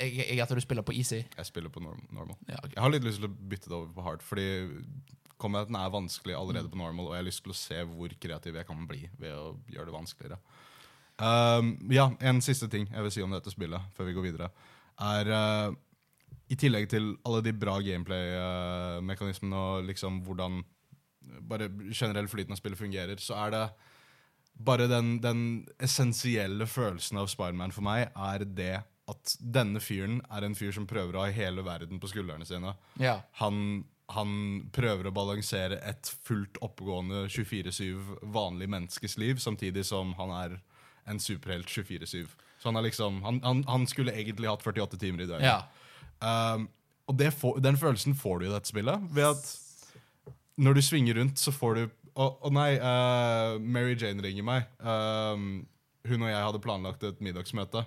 [0.01, 1.23] jeg gjetter du spiller på easy.
[1.37, 2.37] Jeg spiller på norm normal.
[2.49, 2.73] Ja, okay.
[2.75, 4.49] Jeg har litt lyst til å bytte det over på hard, fordi
[5.43, 8.59] combaten er vanskelig allerede på normal, og jeg har lyst til å se hvor kreativ
[8.59, 10.41] jeg kan bli ved å gjøre det vanskeligere.
[11.23, 14.51] Um, ja, En siste ting jeg vil si om dette spillet, før vi går videre,
[15.03, 15.75] er uh,
[16.51, 20.63] I tillegg til alle de bra gameplay-mekanismene og liksom hvordan
[21.49, 23.67] bare generell flyten av spillet fungerer, så er det
[24.63, 25.45] bare den, den
[25.83, 28.75] essensielle følelsen av Spiderman for meg er det
[29.11, 32.75] at denne fyren er en fyr som prøver å ha hele verden på skuldrene sine.
[33.03, 33.19] Ja.
[33.41, 33.83] Han,
[34.15, 34.35] han
[34.75, 40.59] prøver å balansere et fullt oppegående 24-7 vanlig menneskes liv, samtidig som han er
[41.11, 42.27] en superhelt 24-7.
[42.63, 45.49] Så han, liksom, han, han, han skulle egentlig hatt 48 timer i døgnet.
[45.49, 45.63] ja.
[46.23, 46.69] Um,
[47.11, 49.09] og det får, den følelsen får du i dette spillet.
[49.11, 49.49] Ved at
[50.63, 54.67] når du svinger rundt, så får du Å å nei, uh, Mary Jane ringer meg.
[54.85, 55.63] Um,
[56.05, 57.87] hun og jeg hadde planlagt et middagsmøte.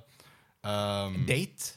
[0.65, 1.75] Um, Date?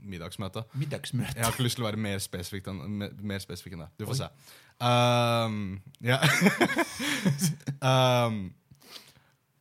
[0.00, 0.62] Middagsmøte.
[0.78, 1.34] Middagsmøte?
[1.36, 3.90] Jeg har ikke lyst til å være mer spesifikk enn, mer spesifikk enn det.
[3.98, 4.30] Du får se.
[4.78, 6.20] Um, ja.
[8.28, 8.38] um,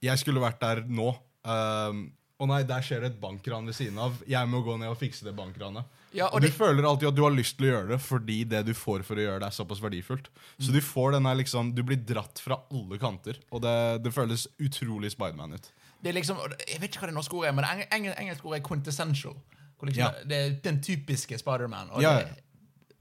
[0.03, 1.09] jeg skulle vært der nå.
[1.47, 4.19] Um, å nei, der skjer det et bankran ved siden av.
[4.29, 5.87] Jeg må gå ned og fikse det bankranet.
[6.15, 8.37] Ja, og du det, føler alltid at du har lyst til å gjøre det fordi
[8.47, 10.29] det du får for å gjøre det, er såpass verdifullt.
[10.61, 13.73] Så du får denne liksom Du blir dratt fra alle kanter, og det,
[14.05, 15.67] det føles utrolig Spiderman ut.
[16.01, 18.15] det er liksom Jeg vet ikke hva det norske ordet er, men det eng- eng-
[18.23, 19.35] engelske ordet er quintessential.
[19.81, 20.11] Liksom, Ja.
[20.25, 21.89] Det er den typiske Spiderman.
[22.01, 22.19] Ja,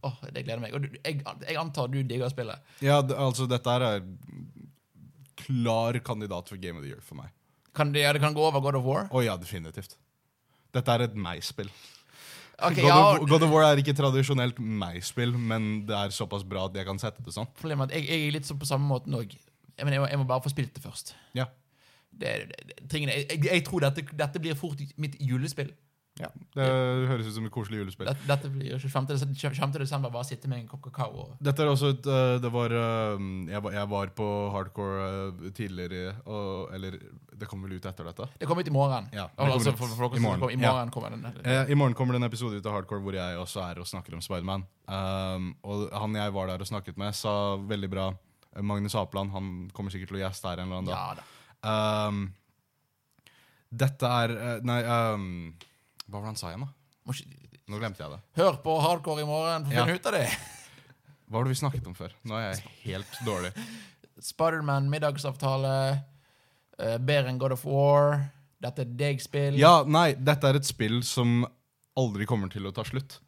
[0.04, 0.74] Ja, det, det gleder meg.
[0.76, 2.60] Og du, jeg, jeg antar du digger spillet.
[2.84, 4.02] Ja, det, altså dette er
[5.36, 7.32] klar kandidat for Game of the Year for meg.
[7.76, 9.08] Kan det, ja, det kan gå over God of War?
[9.12, 9.96] Å ja, definitivt.
[10.74, 11.68] Dette er et meg-spill.
[12.56, 16.64] Okay, God, ja, God of War er ikke tradisjonelt meg-spill, men det er såpass bra
[16.70, 17.48] at jeg kan sette det sånn.
[17.58, 19.34] Problemet er at jeg, jeg er litt sånn på samme måten òg.
[19.76, 21.12] Jeg, jeg, må- bare få spilt det først.
[21.36, 21.50] Ja.
[22.16, 25.74] Det, det, det, jeg, jeg tror dette, dette blir fort mitt julespill.
[26.16, 26.64] Det
[27.10, 28.08] høres ut som et koselig julespill.
[28.08, 29.34] Dette, dette blir 25.
[29.36, 29.72] 25.
[29.82, 30.08] desember.
[30.14, 31.26] Bare sitte med en kopp kakao.
[31.44, 36.14] Dette er også et øh, Det var jeg, var- jeg var på hardcore øh, tidligere,
[36.24, 36.96] og, eller
[37.36, 38.28] det kom vel ut etter dette?
[38.40, 39.10] det kommer ut i morgen.
[39.12, 40.40] Ja, altså, kommer for, for dere i morgen.
[40.40, 41.26] kommer- I morgen kommer den.
[41.44, 43.86] Eh, I morgen kommer det en episode ut av Hardcore hvor jeg også er og
[43.86, 44.64] snakker om Spiderman.
[44.88, 48.08] Um, og han jeg var der og snakket med, sa veldig bra
[48.56, 50.96] eh, Magnus Apeland han kommer sikkert til å gjeste her en eller annen dag.
[50.96, 52.08] Ja da.
[52.08, 52.32] Um,
[53.76, 55.54] dette er eh, Nei, um,
[56.06, 56.72] hva var det han sa igjen, da?
[57.66, 58.20] Nå glemte jeg det.
[58.38, 60.26] hør på Hardcore i morgen for å finne ut av det.
[61.26, 62.14] Hva var det vi snakket om før?
[62.26, 63.50] Nå er jeg helt dårlig.
[64.22, 65.74] Spiderman middagsavtale.
[66.76, 68.20] Uh, bedre enn God of War.
[68.62, 69.58] Dette er deg-spill.
[69.58, 71.42] Ja, nei, dette er et spill som
[71.98, 73.18] aldri kommer til å ta slutt.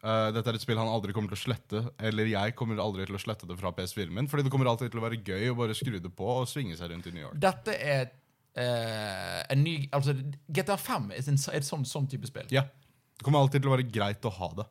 [0.00, 3.04] Uh, dette er et spill han aldri kommer til å slette, eller jeg kommer aldri
[3.08, 5.50] til å slette det fra PS4-en min, fordi det kommer alltid til å være gøy
[5.52, 7.36] å bare skru det på og svinge seg rundt i New York.
[7.42, 8.14] Dette er eh,
[8.60, 10.14] en ny Altså,
[10.52, 12.46] GTA 5 er en- et sånn, sånn type spill.
[12.50, 12.62] Ja.
[13.18, 14.66] Det kommer alltid til å være greit å ha det.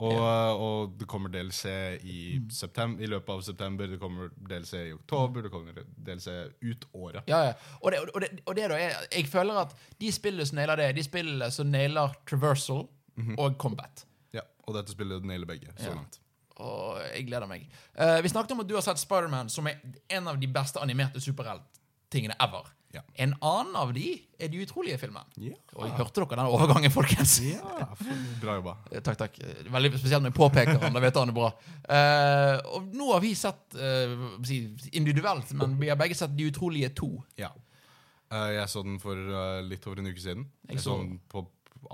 [0.00, 0.52] Og, ja.
[0.56, 1.66] og det kommer DLC
[2.04, 3.00] i, Mm.
[3.02, 6.28] i løpet av september, det kommer DLC i oktober, det kommer DLC
[6.62, 7.22] ut året.
[7.28, 7.52] Ja, ja.
[7.82, 10.76] Og det, og det, og det da er Jeg føler at de spillene som nailer
[10.76, 12.88] det, de spillene som nailer traversal
[13.36, 14.06] og combat.
[14.32, 15.68] Ja, og dette spillet nailer begge.
[15.76, 16.18] så langt.
[16.56, 17.66] Og jeg gleder meg.
[17.98, 19.76] Uh, vi snakket om at du har sett Spiderman, som er
[20.10, 22.64] en av de beste animerte superhelttingene ever.
[22.90, 23.02] Ja.
[23.22, 24.06] En annen av de
[24.40, 25.22] er De utrolige filmene.
[25.38, 25.54] Ja.
[25.78, 27.36] Og hørte dere den overgangen, folkens?
[27.44, 27.86] Ja,
[28.42, 28.76] bra jobba.
[28.90, 29.36] Eh, Takk, takk.
[29.70, 30.96] Veldig spesielt når jeg påpeker han.
[30.96, 31.50] Da vet han det bra.
[31.84, 33.76] Uh, og nå har vi sett
[34.48, 34.62] si,
[34.98, 37.12] individuelt, men vi har begge sett De utrolige to.
[37.38, 37.52] Ja.
[38.32, 39.20] Uh, jeg så den for
[39.66, 40.48] litt over en uke siden.
[40.66, 41.44] Jeg Jeg så den på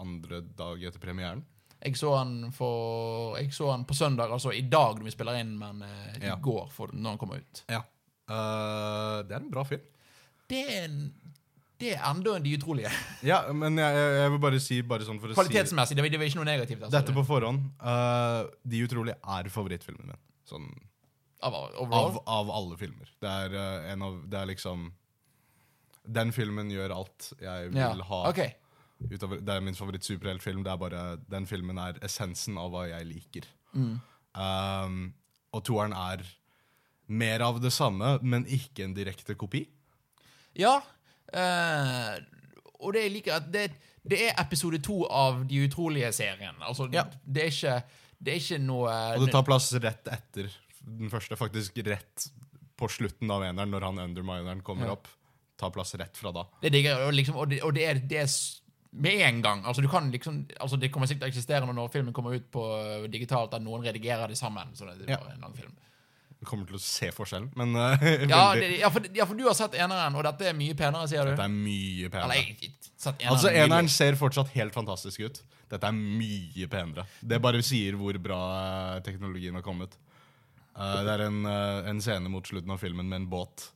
[0.01, 1.45] andre dag etter premieren.
[1.83, 5.43] Jeg så han for Jeg så han på søndag, altså i dag når vi spiller
[5.43, 5.85] inn, men
[6.23, 7.63] i går for, når han kommer ut.
[7.69, 7.83] Ja.
[8.27, 9.85] Det er en bra film.
[10.51, 10.99] Det er, en,
[11.81, 12.91] det er enda en De utrolige.
[13.27, 15.97] Ja, men jeg, jeg, vil bare si bare sånn å si Kvalitetsmessig.
[15.99, 16.83] Det var, det var ikke noe negativt.
[16.83, 17.65] Altså, Dette på forhånd.
[17.83, 20.23] Uh, De utrolige er favorittfilmen min.
[20.47, 20.69] Sånn
[21.47, 23.11] av, av, av alle filmer.
[23.21, 24.87] Det er uh, en av Det er liksom
[26.17, 27.91] Den filmen gjør alt jeg vil ja.
[28.11, 28.23] ha.
[28.31, 28.55] Okay.
[29.11, 30.65] Utover, det er min favoritt-superheltfilm.
[30.65, 33.49] Det er bare Den filmen er essensen av hva jeg liker.
[33.77, 33.97] Mm.
[34.37, 35.01] Um,
[35.53, 36.25] og toeren er
[37.07, 39.65] mer av det samme, men ikke en direkte kopi.
[40.57, 40.77] Ja.
[41.35, 42.17] Uh,
[42.81, 43.67] og det jeg liker at det,
[44.07, 46.55] det er episode to av De utrolige-serien.
[46.63, 47.05] Altså, Ja.
[47.25, 47.77] det, er ikke,
[48.23, 50.51] det er ikke noe Og det tar plass rett etter
[50.87, 51.37] den første.
[51.37, 52.29] Faktisk rett
[52.77, 54.93] på slutten av eneren, når han undermineren kommer Ja.
[54.99, 55.09] opp.
[55.59, 56.45] Tar plass rett fra da.
[56.63, 57.07] Det digger.
[57.07, 58.29] Og, liksom, og, det, og det, er, det er
[58.93, 59.65] med en gang.
[59.65, 62.51] Altså, du kan liksom, altså, det kommer sikkert til å eksistere når filmen kommer ut
[62.53, 62.63] på
[63.13, 64.75] digitalt, at noen redigerer det sammen.
[64.77, 65.33] Så det er Ja.
[65.33, 65.73] en lang film.
[66.47, 69.57] Kommer til å se forskjellen, men uh, Ja, det, ja, for, ja, for du har
[69.59, 71.35] sett eneren, og dette er mye penere, sier du?
[71.35, 72.39] Dette er mye penere.
[72.39, 73.29] Eller, eneren.
[73.33, 73.53] Altså.
[73.53, 75.43] Eneren ser fortsatt helt fantastisk ut.
[75.71, 77.07] Dette er mye penere.
[77.21, 78.41] Det bare sier hvor bra
[78.97, 79.97] eh, teknologien har kommet.
[80.77, 83.71] Uh, det er en, uh, en scene mot slutten av filmen med en båt.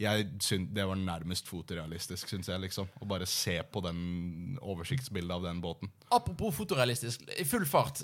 [0.00, 2.60] Jeg syns Det var nærmest fotorealistisk, syns jeg.
[2.64, 5.92] liksom Å bare se på den oversiktsbildet av den båten.
[6.08, 8.00] Apropos fotorealistisk, i full fart.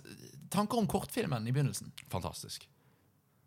[0.52, 1.92] Tanker om kortfilmen i begynnelsen?
[2.12, 2.68] Fantastisk.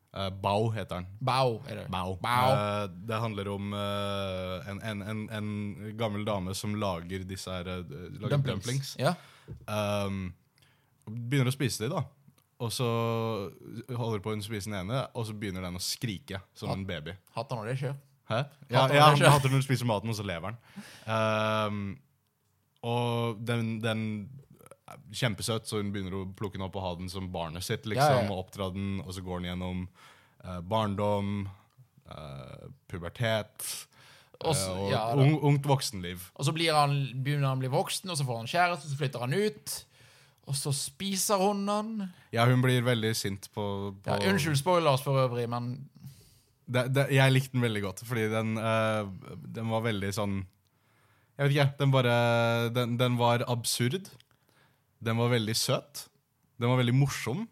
[0.10, 1.08] Uh, Bao heter den.
[1.22, 1.88] Bao, er det?
[1.94, 2.16] Bao.
[2.18, 2.54] Bao.
[2.54, 5.50] Uh, det handler om uh, en, en, en, en
[6.00, 7.84] gammel dame som lager disse her
[8.18, 8.96] lager dumplings.
[8.98, 9.14] Ja.
[9.70, 10.32] Um,
[11.06, 12.02] begynner å spise de, da.
[12.60, 12.88] Og så
[13.96, 17.14] holder på å spise den ene, og så begynner den å skrike som en baby.
[17.38, 17.96] Hater når det skjer.
[18.30, 18.42] Hæ?
[18.68, 19.32] Ja, Hater ja han han ikke?
[19.38, 20.60] hater når du spiser maten, og så lever den.
[21.06, 21.80] Um,
[22.90, 24.04] og den, den
[25.12, 27.86] Kjempesøt, så hun begynner å plukke den opp og ha den som barnet sitt.
[27.86, 28.30] liksom, Ja, ja.
[28.32, 29.88] Og oppdra den, og så går den gjennom
[30.46, 31.50] uh, barndom,
[32.10, 33.86] uh, pubertet
[34.42, 36.30] Og så- eh, og ja, un, ungt voksenliv.
[36.36, 38.98] Og så blir han, begynner han å bli voksen, og så får han kjæreste, så
[38.98, 39.86] flytter han ut.
[40.48, 41.90] Og så spiser hun han.
[42.32, 45.90] Ja, hun blir veldig sint på, på unnskyld spoilers for øvrig, men
[46.70, 49.06] det, det, Jeg likte den veldig godt, fordi den, eh,
[49.54, 50.46] den var veldig sånn
[51.38, 51.78] Jeg vet ikke.
[51.80, 54.10] Den bare den, den var absurd.
[55.00, 56.06] Den var veldig søt.
[56.60, 57.46] Den var veldig morsom.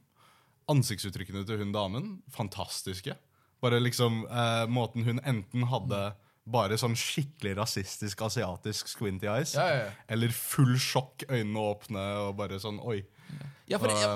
[0.68, 3.16] Ansiktsuttrykkene til hun damen, fantastiske.
[3.64, 6.02] Bare liksom eh, måten hun enten hadde
[6.48, 9.88] bare sånn skikkelig rasistisk asiatisk squinty eyes, Ja, ja, ja.
[10.16, 13.02] eller full sjokk, øynene åpne og bare sånn Oi.
[13.68, 14.14] Ja, for, det, ja,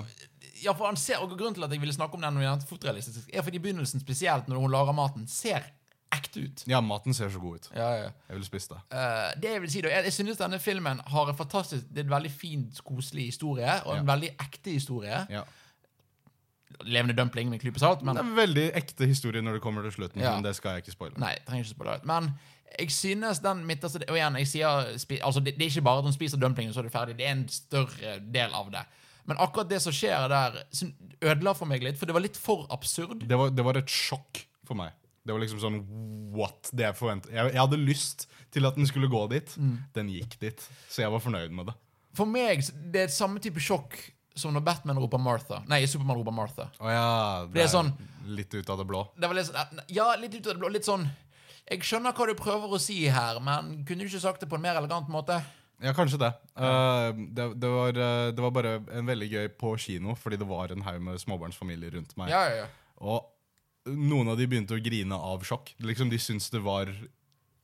[0.63, 3.43] ja, for han ser, og Grunnen til at jeg ville snakke om den, er er
[3.43, 5.67] fordi i begynnelsen, spesielt når hun lager maten, ser
[6.11, 6.63] ekte ut.
[6.67, 7.69] Ja, maten ser så god ut.
[7.75, 8.09] Ja, ja.
[8.27, 8.77] Jeg ville spist det.
[8.91, 12.03] Uh, det Jeg vil si da, jeg, jeg synes denne filmen har en fantastisk Det
[12.03, 14.13] er en veldig fin, koselig historie, og en Ja.
[14.13, 15.25] veldig ekte historie.
[15.29, 15.43] Ja.
[16.87, 19.83] Levende dumpling med klype salt, men Det er en veldig ekte historie når det kommer
[19.83, 21.19] til slutten, men det skal jeg ikke spoile.
[21.19, 21.99] Nei, trenger ikke spoile.
[22.07, 22.31] Men
[22.79, 25.97] jeg synes den midterste Og igjen, jeg sier spi, altså det, det er ikke bare
[25.99, 27.17] at hun spiser dumplingen, så er det ferdig.
[27.19, 28.83] Det er en større del av det.
[29.25, 30.55] Men akkurat det som skjer der,
[31.21, 33.27] ødela for meg litt, for det var litt for absurd.
[33.27, 34.95] Det var, det var et sjokk for meg.
[35.21, 35.79] Det var liksom sånn
[36.33, 36.71] what?
[36.73, 37.33] Det jeg forventet.
[37.35, 39.53] Jeg, jeg hadde lyst til at den skulle gå dit.
[39.57, 39.75] Mm.
[39.93, 40.63] Den gikk dit.
[40.89, 41.75] Så jeg var fornøyd med det.
[42.17, 43.99] For meg det er samme type sjokk
[44.35, 45.61] som når Batman roper Martha.
[45.69, 46.69] Nei, Supermann roper Martha.
[46.79, 47.45] Oh, ja.
[47.45, 47.93] Det, Det er sånn-
[48.25, 49.05] litt ut av det blå.
[49.17, 50.71] Det var litt sånn Ja, litt ut av det blå.
[50.71, 51.07] Litt sånn
[51.69, 54.57] Jeg skjønner hva du prøver å si her, men kunne du ikke sagt det på
[54.57, 55.37] en mer elegant måte?
[55.81, 56.31] Ja, kanskje det.
[56.57, 60.47] Uh, det, det, var, eh, det var bare en veldig gøy på kino, fordi det
[60.49, 62.29] var en haug med småbarnsfamilier rundt meg.
[62.33, 62.67] Ja, ja, ja.
[63.01, 63.25] Og
[63.89, 65.73] noen av de begynte å grine av sjokk.
[65.81, 66.91] Liksom De syntes det var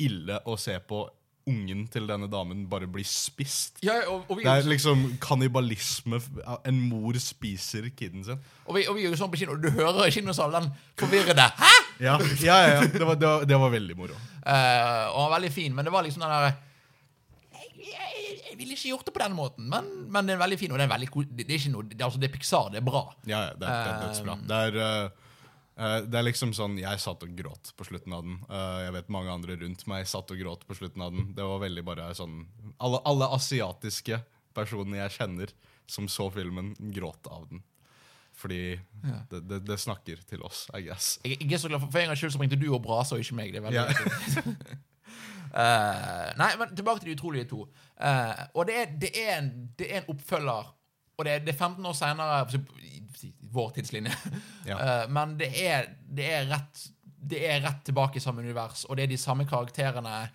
[0.02, 1.06] ille å se på
[1.48, 3.80] ungen til denne damen bare bli spist.
[3.86, 6.20] ja og, og, vi, Det er liksom kannibalisme.
[6.68, 8.42] En mor spiser kiden sin.
[8.66, 11.74] og, vi, og vi gjør jo sånn på kino, du hører i kinosalen forvirrede Hæ?!
[12.04, 14.18] Ja, ja, ja, Det, var, det, var, det var veldig moro.
[14.44, 16.52] Uh, og var veldig fin, men det var liksom den derre
[17.58, 20.60] jeg, jeg, jeg ville ikke gjort det på den måten, men, men det er veldig
[20.60, 20.74] fin.
[20.74, 22.86] Og det er, veldig, det, er noe, det, er altså, det er Pixar, det er
[22.86, 23.02] bra.
[23.26, 24.38] Ja, ja, det, det er dødsbra.
[24.50, 25.27] Det er, eh,
[25.78, 28.42] eh, det er liksom sånn Jeg satt og gråt på slutten av den.
[28.50, 31.32] Eh, jeg vet mange andre rundt meg satt og gråt på slutten av den.
[31.38, 32.44] Det var veldig bare sånn
[32.84, 34.22] Alle, alle asiatiske
[34.58, 35.54] personene jeg kjenner
[35.88, 37.62] som så filmen, gråt av den.
[38.38, 38.80] Fordi
[39.30, 41.16] det, det, det snakker til oss, I guess.
[41.26, 43.16] Jeg, jeg er så glad for, for en gangs skyld så ringte du og Brasa,
[43.16, 43.54] og ikke meg.
[43.54, 44.98] Det er veldig yeah.
[45.58, 47.64] uh, nei, men tilbake til De utrolige to.
[47.98, 50.74] Eh, og det er, det, er en, det er en oppfølger.
[51.18, 52.97] Og det er, det er 15 år seinere i
[53.54, 54.14] vår tidslinje.
[54.68, 54.78] Ja.
[54.78, 58.98] Uh, men det er, det, er rett, det er rett tilbake i samme univers, og
[58.98, 60.28] det er de samme karakterene.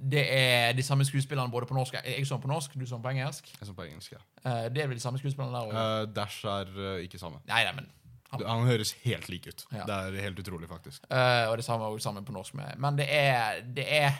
[0.00, 3.10] Det er de samme skuespillerne både på norsk Jeg så på norsk, du så på
[3.12, 3.50] engelsk.
[3.52, 4.22] Jeg så på engelsk, ja.
[4.44, 5.74] Uh, det er vel de samme skuespillerne der òg?
[5.76, 7.42] Uh, Dash er eh, ikke samme.
[7.48, 7.90] Nei, nei, men
[8.38, 9.64] Du- Han høres helt lik ut.
[9.72, 9.84] Ja.
[9.84, 11.02] Det er helt utrolig, faktisk.
[11.10, 12.54] Eh, og det samme også sammen på norsk.
[12.54, 12.78] Med.
[12.78, 14.12] Men det er, det er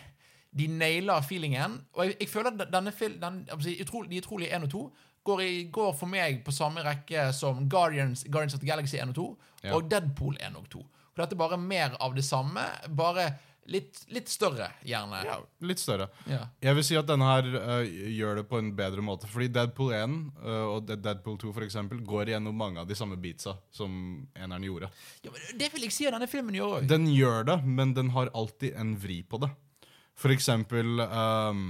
[0.59, 1.81] De nailer feelingen.
[1.93, 5.43] Og jeg, jeg føler at denne den, jeg vil utrolig, De 1 og 2 går,
[5.43, 9.21] i, går for meg på samme rekke som Guardians, Guardians of the Galaxy 1 og
[9.21, 9.29] 2
[9.63, 9.75] Ja.
[9.77, 10.83] og Deadpool 1 og 2.
[11.13, 12.63] For dette er bare mer av det samme,
[12.97, 13.27] bare
[13.71, 15.21] litt, litt større, gjerne.
[15.27, 16.07] Ja, litt større.
[16.31, 16.47] Ja.
[16.65, 19.29] Jeg vil si at denne her uh, gjør det på en bedre måte.
[19.31, 23.19] Fordi Deadpool 1 uh, og Deadpool 2 for eksempel, går gjennom mange av de samme
[23.21, 23.93] beatsa som
[24.35, 24.91] eneren gjorde.
[25.27, 26.89] Ja, men det vil jeg si at denne filmen gjør òg.
[26.91, 29.53] Den gjør det, men den har alltid en vri på det.
[30.21, 31.69] For eksempel ehm,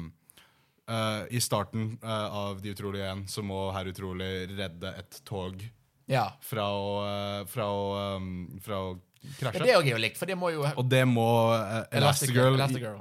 [0.90, 5.62] eh, I starten uh, av De utrolige 1 så må Herr Utrolig redde et tog
[6.10, 6.26] Ja.
[6.42, 9.62] fra å, eh, fra å, um, fra å ja, krasje.
[9.62, 13.00] det er jo likt, for det må jo Og det må uh, Elastigirl- Elastigirl,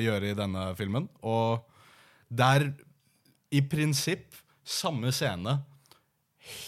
[0.00, 1.08] gjøre i denne filmen.
[1.22, 1.60] Og
[2.30, 2.66] det er
[3.52, 4.34] i prinsipp
[4.66, 5.60] samme scene,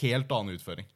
[0.01, 0.87] helt annen utføring.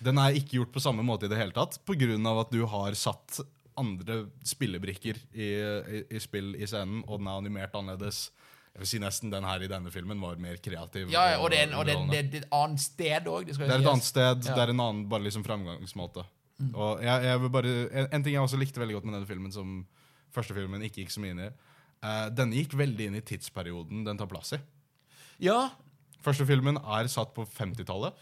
[0.00, 2.14] Den er ikke gjort på samme måte i det hele tatt, pga.
[2.40, 3.40] at du har satt
[3.80, 5.48] andre spillebrikker i,
[5.96, 8.30] i, i spill i scenen, og den er animert annerledes.
[8.74, 11.08] Jeg vil si nesten den her i denne filmen var mer kreativ.
[11.10, 13.46] Ja, ja, og det er, en- og det, det, det er et annet sted òg.
[13.50, 14.54] Det er et annet sted, Ja.
[14.54, 16.24] det er en annen bare liksom framgangsmåte.
[16.74, 19.26] Og jeg, jeg vil bare, en, en ting jeg også likte veldig godt med denne
[19.26, 19.86] filmen, som
[20.32, 21.50] første filmen ikke gikk så mye inn i,
[22.04, 24.60] uh, denne gikk veldig inn i tidsperioden den tar plass i.
[25.40, 25.70] Ja,
[26.20, 28.12] Første filmen er satt på 50-tallet.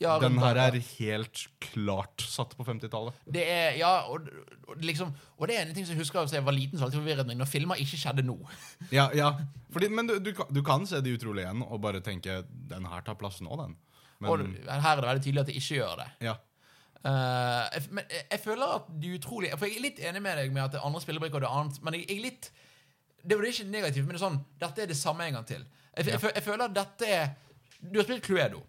[0.00, 3.18] Ja, Den her er helt klart satt på 50-tallet.
[3.28, 4.28] Det er, ja, og,
[4.66, 6.86] og, liksom, og det er en ting som jeg husker da jeg var liten, så
[6.86, 8.38] alltid forvirret meg når filmer ikke skjedde nå.
[8.98, 9.34] Ja, ja.
[9.74, 12.40] Fordi, men du, du, du kan se De utrolige igjen og bare tenke
[12.72, 13.76] den her tar plass nå, den.
[14.24, 16.08] og her er det veldig tydelig at det ikke gjør det.
[16.30, 16.38] ja.
[17.00, 20.36] Uh, jeg, men jeg, jeg føler at de utrolige For jeg er litt enig med
[20.36, 22.26] deg med at det er andre spillebrikker og det er annet, men jeg, jeg er
[22.26, 22.48] litt
[23.24, 25.62] Det var ikke negativt, men det er sånn Dette er det samme en gang til.
[25.96, 26.18] Jeg, Ja.
[26.28, 27.30] jeg, føler at dette er
[27.80, 28.60] Du har spilt Cluedo.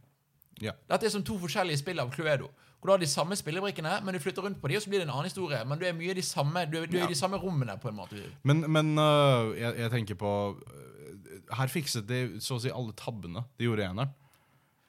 [0.60, 0.72] Ja.
[0.90, 2.50] Dette er som to forskjellige spill av Cluedo.
[2.82, 5.00] Hvor du har de samme spillebrikkene, men du flytter rundt på de, og så blir
[5.00, 5.60] det en annen historie.
[5.70, 7.06] Men du er mye i de samme Du er, du er Ja.
[7.06, 8.18] i de samme rommene, på en måte.
[8.44, 12.94] Men, men øh, jeg, jeg tenker på øh, Her fikset de så å si alle
[12.98, 14.10] tabbene de gjorde i eneren.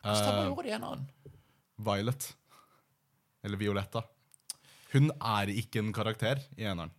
[0.02, 1.06] Hvilke tabber Eh, gjorde det en annen.
[1.78, 2.34] Violet.
[3.44, 4.02] Eller Violetta.
[4.92, 6.90] Hun er ikke en karakter i eneren.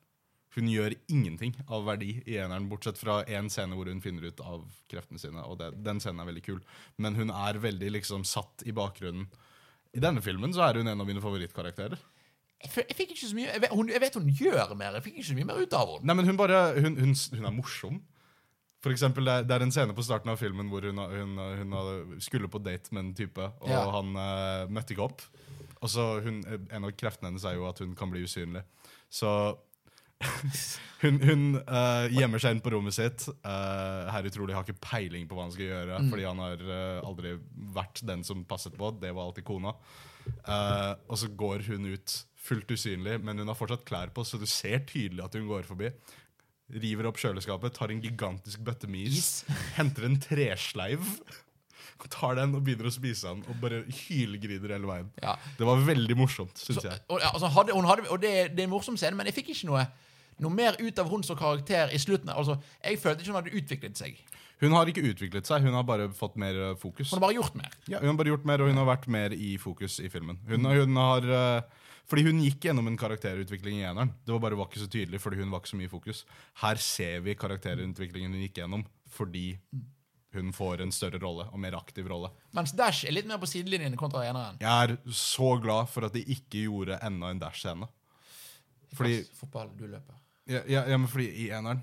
[0.53, 4.41] Hun gjør ingenting av verdi i eneren, bortsett fra én scene hvor hun finner ut
[4.45, 5.41] av kreftene sine.
[5.49, 6.59] Og det, Den scenen er veldig kul.
[7.01, 9.29] Men hun er veldig liksom satt i bakgrunnen.
[9.93, 11.97] I denne filmen så er hun en av mine favorittkarakterer.
[12.63, 15.17] Jeg, fikk ikke så mye jeg vet, hun, jeg vet hun gjør mer, jeg fikk
[15.19, 16.07] ikke så mye mer ut av henne.
[16.07, 17.99] Nei, men hun bare Hun, hun, hun er morsom.
[18.83, 21.75] For eksempel, det er, det er en scene på starten av filmen hvor hun, hun,
[22.23, 23.83] skulle på date med en type, og Ja.
[23.95, 25.23] han uh, møtte ikke opp.
[25.83, 28.63] Og så hun, En av kreftene hennes er jo at hun kan bli usynlig.
[29.11, 29.29] Så
[31.03, 33.27] hun, hun uh, gjemmer seg inn på rommet sitt.
[33.43, 37.05] Uh, Herr Utrolig har ikke peiling på hva han skal gjøre, fordi han har uh,
[37.05, 37.35] aldri
[37.75, 38.93] vært den som passet på.
[39.01, 39.75] Det var alltid kona.
[40.47, 44.39] Uh, og så går hun ut fullt usynlig, men hun har fortsatt klær på, så
[44.39, 45.91] du ser tydelig at hun går forbi.
[46.73, 49.43] River opp kjøleskapet, tar en gigantisk bøtte med is,
[49.77, 51.03] henter en tresleiv,
[52.11, 55.11] tar den og begynner å spise den, og bare hylgriner hele veien.
[55.23, 55.37] Ja.
[55.59, 56.99] Det var veldig morsomt, syns jeg.
[57.07, 59.69] og, altså, hadde, hadde, og det, det er en morsom scene, men jeg fikk ikke
[59.69, 59.85] noe,
[60.41, 62.31] noe mer ut av hun som karakter i slutten.
[62.33, 64.17] Altså, jeg følte ikke hun hadde utviklet seg.
[64.63, 67.11] Hun har ikke utviklet seg, hun har bare fått mer eh, fokus.
[67.11, 67.73] Hun har bare gjort mer.
[67.91, 70.39] Ja, hun har bare gjort mer, og hun har vært mer i fokus i filmen.
[70.47, 74.13] Hun, hun har eh, Fordi hun gikk gjennom en karakterutvikling i eneren.
[74.23, 76.23] Det var bare var ikke så tydelig, fordi hun var ikke så mye i fokus.
[76.61, 78.83] Her ser vi karakterutviklingen hun gikk gjennom,
[79.15, 79.45] fordi
[80.33, 82.31] hun får en større rolle, og mer aktiv rolle.
[82.57, 84.57] Mens Dash er litt mer på sidelinjen kontra eneren.
[84.63, 87.87] Jeg er så glad for at de ikke gjorde enda en Dash-scene.
[88.97, 90.22] Fordi, Fotball, du løper.
[90.47, 91.81] Ja, ja, ja, men fordi i eneren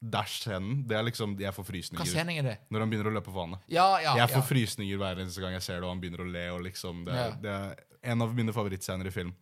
[0.00, 2.00] Dash-scenen, det er liksom Jeg får frysninger.
[2.00, 2.56] Hva scenen er det?
[2.72, 3.60] når han begynner å løpe på vannet.
[3.68, 4.48] Ja, ja, Jeg får ja.
[4.48, 6.44] frysninger hver eneste gang jeg ser det, og han begynner å le.
[6.54, 7.30] og liksom det, Ja.
[7.42, 9.34] det er en av mine favorittscener i film.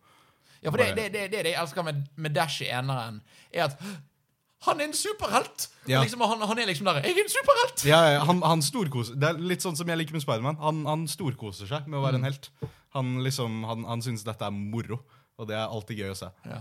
[0.61, 3.21] ja for det, det, det, det, det jeg elsker med, med Dash i eneren,
[3.53, 3.79] er at
[4.67, 5.69] han er en superhelt!
[5.87, 6.01] Ja.
[6.03, 9.15] Liksom, han, han er liksom der 'Jeg er en superhelt!' Ja, ja, han, han storkoser
[9.15, 10.57] Det er litt sånn som jeg liker med Spiderman.
[10.59, 12.49] Han, han storkoser seg med å være en helt.
[12.91, 14.99] Han liksom, han, han syns dette er moro,
[15.39, 16.27] og det er alltid gøy å se.
[16.45, 16.59] Ja.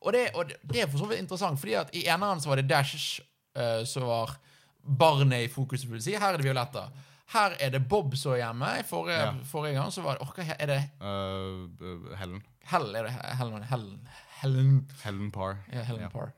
[0.00, 2.56] Og, det, og det, er for så vidt interessant, fordi at i eneren så var
[2.56, 3.20] det Dash
[3.58, 4.36] uh, som var
[4.80, 6.14] barnet i fokus, vil si.
[6.16, 6.86] Her er det Violetta.
[7.34, 8.70] Her er det Bob som er hjemme.
[8.80, 9.32] I forrige, Ja.
[9.44, 12.40] forrige gang så var det Orka, er det Uh, Helen.
[12.70, 12.94] Hell?
[12.96, 13.62] Er det Helen?
[13.70, 14.08] Helen,
[14.40, 15.56] Helen, Helen Parr.
[15.72, 16.08] ja, Helen Ja.
[16.08, 16.32] Parr.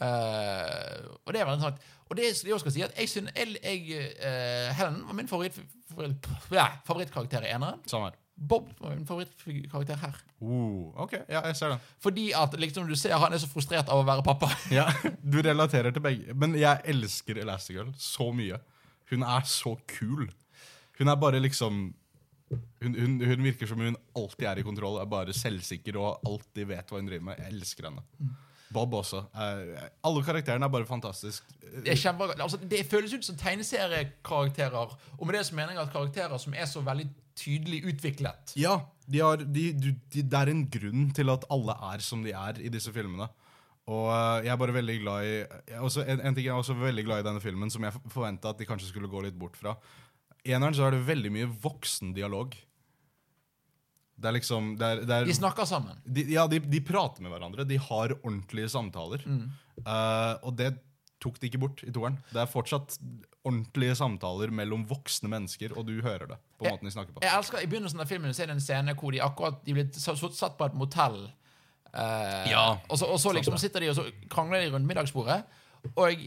[0.00, 1.82] Uh, og det er veldig interessant.
[2.10, 5.58] Og det jeg også skal si at jeg synes, jeg, jeg, Helen var min favoritt,
[5.90, 7.82] favoritt, ja, favorittkarakter i eneren.
[7.86, 8.10] Samme.
[8.40, 10.16] Bob var min favorittkarakter her.
[10.40, 11.82] Uh, ok, ja, jeg ser den.
[12.00, 14.48] Fordi at liksom du ser han er så frustrert av å være pappa.
[14.78, 14.86] Ja,
[15.20, 16.34] Du relaterer til begge.
[16.34, 18.60] Men jeg elsker Elastigirl så mye.
[19.12, 20.30] Hun er så kul.
[20.98, 21.90] Hun er bare liksom
[22.80, 26.66] hun, hun, hun virker som hun alltid er i kontroll, er bare selvsikker og alltid
[26.72, 27.42] vet hva hun driver med.
[27.44, 28.32] Jeg elsker henne.
[28.70, 29.24] Bob også.
[29.34, 31.46] Eh, alle karakterene er bare fantastisk.
[31.84, 31.94] Det,
[32.40, 36.54] altså, det føles ut som tegneseriekarakterer, og med det så mener jeg at karakterer som
[36.54, 37.08] er så veldig
[37.40, 38.54] tydelig utviklet.
[38.60, 38.76] Ja,
[39.10, 42.60] de har, de, de, det er en grunn til at alle er som de er
[42.62, 43.26] i disse filmene.
[43.90, 45.34] Og eh, jeg er bare veldig glad i
[45.80, 48.52] også, en, en ting jeg er også veldig glad i denne filmen, som jeg forventa
[48.52, 49.74] at de kanskje skulle gå litt bort fra.
[50.46, 52.54] I eneren så er det veldig mye voksen dialog.
[54.20, 55.96] Det er liksom det er, det er, De snakker sammen.
[56.04, 57.64] de, Ja, de, de prater med hverandre.
[57.68, 59.24] De har ordentlige samtaler.
[59.80, 60.74] Eh, og det
[61.20, 62.16] tok de ikke bort i toeren.
[62.32, 62.96] Det er fortsatt
[63.44, 67.22] ordentlige samtaler mellom voksne mennesker, og du hører det på måten de snakker på.
[67.24, 69.76] Jeg elsker I begynnelsen av filmen så er det en scene hvor de akkurat de
[69.78, 71.22] blir satt satt på et motell.
[71.94, 72.78] eh, Ja.
[72.88, 75.42] og, så, og så liksom sitter de og så krangler de rundt middagsbordet.
[75.96, 76.26] Og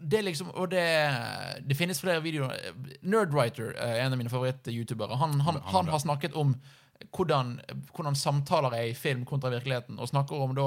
[0.00, 0.84] det liksom Og det,
[1.68, 2.56] det finnes flere videoer.
[3.02, 6.54] Nerdwriter, eh, en av mine favoritt-youtubere, han, han, han har snakket om
[7.08, 7.54] hvordan,
[7.94, 10.66] hvordan samtaler er i film kontra virkeligheten, og snakker om da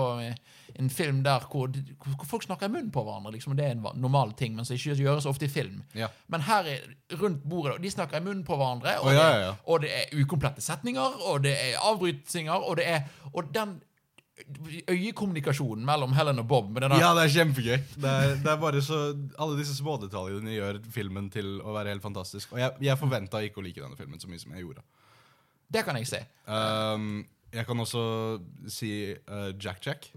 [0.80, 1.70] en film der hvor,
[2.04, 3.32] hvor folk snakker i munnen på hverandre.
[3.36, 5.84] Liksom, det er en normal ting, men som ikke gjøres ofte i film.
[5.96, 6.10] Ja.
[6.28, 9.30] Men her er rundt bordet, og de snakker i munnen på hverandre, og, oh, ja,
[9.30, 13.02] ja, det, og det er ukomplette setninger, og det er avbrytelser, og det er
[13.34, 13.82] Og den
[14.90, 16.98] øyekommunikasjonen mellom Helen og Bob Denne...
[17.00, 17.78] Ja, det er kjempegøy.
[17.96, 19.00] Det er, det er bare så
[19.38, 22.56] Alle disse smådetaljene gjør filmen til å være helt fantastisk.
[22.56, 24.84] Og jeg, jeg forventa ikke å like denne filmen så mye som jeg gjorde.
[25.72, 26.20] Det kan jeg se.
[26.48, 28.04] Um, jeg kan også
[28.68, 29.84] si Jack-Jack.
[29.86, 30.10] Jack,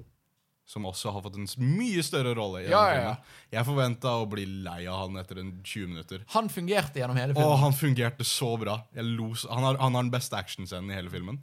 [0.67, 2.65] som også har fått en mye større rolle.
[2.67, 3.11] Ja, ja, ja.
[3.53, 6.25] Jeg forventa å bli lei av han etter en 20 minutter.
[6.35, 7.53] Han fungerte gjennom hele filmen.
[7.53, 8.81] Åh, han fungerte så bra.
[8.97, 11.39] Jeg lo, han, har, han har den beste actionscenen i hele filmen.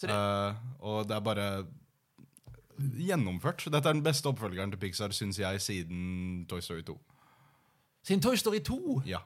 [0.00, 1.48] Det- Uh, og det er bare
[2.78, 3.64] gjennomført.
[3.70, 6.96] Dette er den beste oppfølgeren til Pixar, syns jeg, siden Toy Story 2.
[8.02, 9.02] Siden Toy Story 2.
[9.06, 9.22] Ja.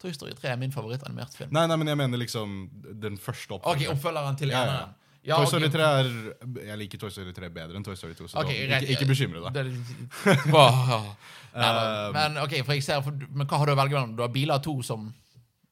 [0.00, 1.52] Toy Story 3 er min favorittanimert film.
[1.52, 2.56] Nei, nei, men jeg mener liksom
[3.02, 3.96] den første Ok, oppfølgeren.
[3.96, 4.88] oppfølgeren til Ja, ja.
[5.20, 8.14] Ja, Toy Story Story 3 er Jeg liker Toy Story 3 bedre enn Toy Story
[8.16, 8.28] 2.
[8.32, 9.74] Så Ok, da, ikke, ikke bekymre deg.
[11.50, 14.12] Um, men ok, for jeg ser, for, men hva har du å velge mellom?
[14.14, 15.08] Du har biler to som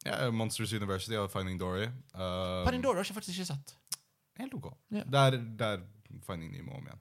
[0.02, 1.84] Ja, Monsters University og Finding Dory.
[2.16, 3.74] Uh, Finding Dory har jeg faktisk ikke sett.
[4.42, 4.72] Helt ok.
[4.90, 5.04] Ja.
[5.06, 5.84] Det, er, det er
[6.26, 6.98] Finding Nemo om igjen.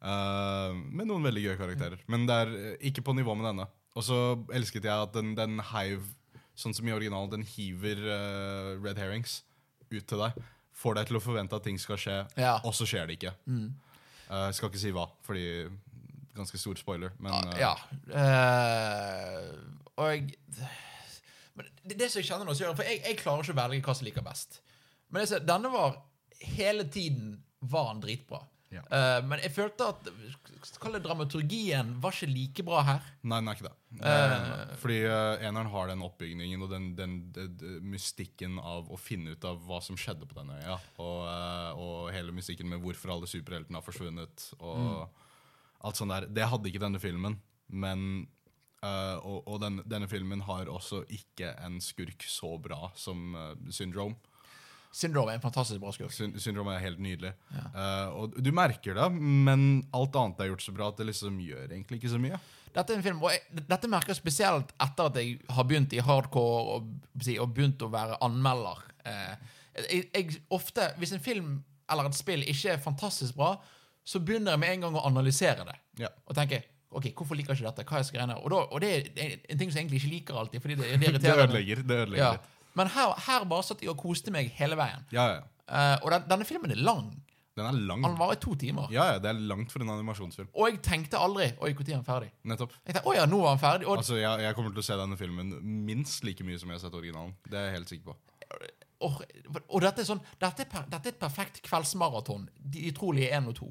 [0.00, 2.04] Uh, med noen veldig gøye karakterer.
[2.06, 3.66] Men det er eh, ikke på nivå med denne.
[3.98, 4.16] Og så
[4.54, 6.04] elsket jeg at den, den heiv
[6.60, 9.38] Sånn som i originalen, den hiver uh, red herrings
[9.88, 10.34] ut til deg.
[10.76, 12.58] Får deg til å forvente at ting skal skje, Ja.
[12.68, 13.32] og så skjer det ikke.
[13.48, 13.70] Mm.
[14.28, 15.46] Uh, skal ikke si hva, fordi
[16.36, 17.72] Ganske stor spoiler, men uh, Ja.
[19.96, 20.30] og
[21.56, 23.96] men det, det som jeg kjenner nå, For jeg, jeg klarer ikke å velge hva
[23.96, 24.60] som liker best.
[25.10, 25.96] Men ser, denne var
[26.40, 28.44] hele tiden var den dritbra.
[28.70, 28.84] Ja.
[28.86, 33.08] Uh, men jeg følte at det dramaturgien var ikke like bra her.
[33.26, 33.76] Nei, den er ikke det.
[33.98, 37.56] Uh, uh, fordi uh, eneren har den oppbygningen og den, den, den,
[37.90, 40.78] mystikken av å finne ut av hva som skjedde på denne øya.
[41.02, 44.50] Og, eh, og hele mystikken med hvorfor alle superheltene har forsvunnet.
[44.60, 45.08] Og
[45.80, 46.28] alt sånt der.
[46.30, 47.38] Det hadde ikke denne filmen.
[47.70, 48.26] Men
[48.82, 53.70] eh, Og, og den, denne filmen har også ikke en skurk så bra som eh,
[53.74, 54.18] Syndrome.
[54.92, 56.10] Syndrome er en fantastisk bra skurk.
[56.14, 57.30] Syn Syndrome er helt nydelig.
[57.54, 61.36] Eh, og du merker det, men alt annet er gjort så bra at det liksom
[61.44, 62.40] gjør egentlig ikke så mye.
[62.74, 65.94] Dette er en film, og jeg, dette merker jeg spesielt etter at jeg har begynt
[65.94, 68.82] i hardcore og, og begynt å være anmelder.
[69.06, 69.34] Uh,
[69.86, 71.54] jeg, jeg, ofte, Hvis en film
[71.90, 73.54] eller et spill ikke er fantastisk bra,
[74.06, 75.74] så begynner jeg med en gang å analysere det.
[76.04, 76.10] Ja.
[76.26, 77.86] Og tenker ok, hvorfor liker jeg ikke dette?
[77.86, 78.36] Hva er greiene?
[78.42, 80.62] Og, da, og det er en ting som jeg egentlig ikke liker alltid.
[80.64, 81.44] fordi det, det Det irriterer meg.
[81.50, 81.82] ødelegger.
[81.86, 82.32] Det ødelegger Ja.
[82.38, 82.56] litt.
[82.78, 85.02] Men her, her bare satt jeg og koste meg hele veien.
[85.14, 85.42] Ja, ja.
[85.70, 87.10] Eh, og den, denne filmen er lang.
[87.58, 88.02] Den er lang.
[88.04, 88.88] Den varer i to timer.
[88.94, 90.48] Ja, ja, det er langt for en animasjonsfilm.
[90.54, 92.30] Og jeg tenkte aldri Oi, når er han ferdig?
[92.46, 92.74] Nettopp.
[92.86, 93.88] Jeg tenkte, Å ja, nå var han ferdig.
[93.88, 95.54] Og Altså, jeg, jeg kommer til å se denne filmen
[95.86, 97.34] minst like mye som jeg har sett originalen.
[97.46, 98.18] Det er jeg helt sikker på.
[99.00, 99.22] Og,
[99.62, 102.46] og dette er sånn Dette er, per, dette er et perfekt kveldsmaraton.
[102.60, 103.70] De utrolige 1 og 2.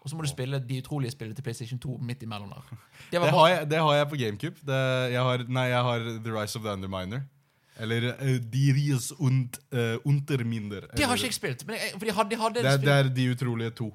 [0.00, 2.70] Og så må du spille De utrolige spillet til PlayStation 2 midt imellom der.
[2.72, 2.78] Det
[3.12, 4.64] Det var har jeg, det har jeg på GameCube.
[4.66, 4.80] Det,
[5.12, 7.26] jeg har, nei, jeg har The Rise of the Underminer.
[7.80, 10.86] Eller uh, De Ries und uh, Unterminder.
[10.96, 11.66] det har ikke jeg spilt.
[11.66, 13.90] Men jeg, for de hadde, de hadde det, er- det er De utrolige to.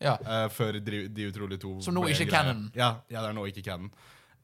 [0.00, 0.16] ja.
[0.20, 2.70] Uh, før De, De utrolige to Som nå ikke er canon.
[2.76, 3.90] Ja, ja, det er nå ikke canon.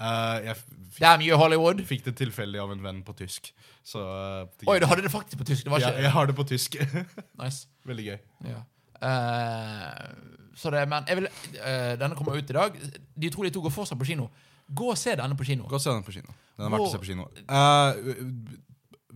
[0.02, 0.52] Uh,
[0.90, 1.80] fikk, Damn you, Hollywood!
[1.86, 3.52] fikk det tilfeldig av en venn på tysk.
[3.86, 5.64] Så uh, Oi, du hadde det faktisk på tysk.
[5.68, 6.76] Det var ja, Jeg har det på tysk.
[7.42, 7.68] Nice.
[7.86, 8.18] Veldig gøy.
[8.50, 8.62] Ja.
[9.02, 11.28] Uh, så det, men vil,
[12.00, 12.74] denne kommer ut i dag.
[13.16, 14.26] De tror de to går fortsatt på kino.
[14.72, 15.64] Gå og se denne på kino.
[15.68, 16.34] Gå og se denne på kino.
[16.58, 17.28] Den er verdt å se på kino.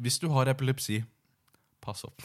[0.03, 1.01] Hvis du har epilepsi,
[1.85, 2.25] pass opp.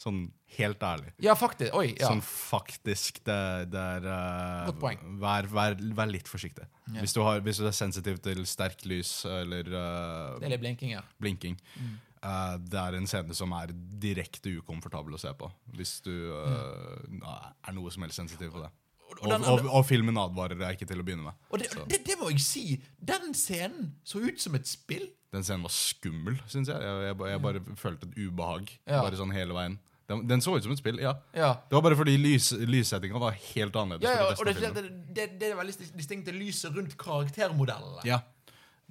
[0.00, 0.24] Sånn
[0.58, 1.12] helt ærlig.
[1.22, 1.72] Ja, faktisk.
[1.78, 2.10] Oi, ja.
[2.10, 3.36] Sånn faktisk, det,
[3.72, 5.04] det er uh, Godt poeng.
[5.22, 6.66] Vær, vær, vær litt forsiktig.
[6.88, 6.98] Yeah.
[7.00, 10.96] Hvis, du har, hvis du er sensitiv til sterkt lys eller uh, Det er blinking
[10.96, 11.04] ja.
[11.22, 11.94] blinking, Mm.
[12.24, 13.68] Uh, det er en scene som er
[14.00, 15.44] direkte ukomfortabel å se på.
[15.76, 17.18] Hvis du mm.
[17.20, 18.70] er noe som helst sensitiv på det.
[19.04, 21.42] Og, Og, og, og filmen advarer deg ikke til å begynne med.
[21.52, 22.64] og det, det, det må jeg si.
[22.96, 25.04] Den scenen så ut som et spill.
[25.34, 26.78] Den scenen var skummel, syns jeg.
[26.78, 29.00] Jeg, jeg, jeg bare følte et ubehag Ja.
[29.02, 29.78] bare sånn hele veien.
[30.06, 31.14] Den, den så ut som et spill, ja.
[31.32, 31.54] Ja.
[31.64, 34.04] Det var bare fordi lys, lyssettinga var helt annerledes.
[34.04, 34.82] Ja, ja, og det, det,
[35.16, 38.04] det, det er veldig distinkte lyset rundt karaktermodellene.
[38.04, 38.18] Ja.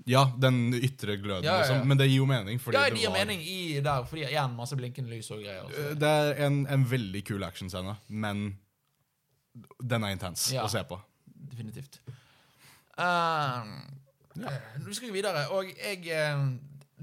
[0.09, 1.85] ja, den ytre gløden, Ja, liksom.
[1.87, 2.57] Men det gir jo mening.
[2.59, 5.69] Fordi Ja, det gir var, mening i der, fordi igjen masse blinkende lys og greier.
[5.69, 5.95] Eh, Så.
[6.01, 8.43] Det er en, en veldig kul actionscene, men
[9.85, 10.97] den er intens å se på.
[11.53, 12.01] Definitivt.
[12.97, 13.69] Uh,
[14.39, 16.43] Nå skal vi videre, og jeg eh,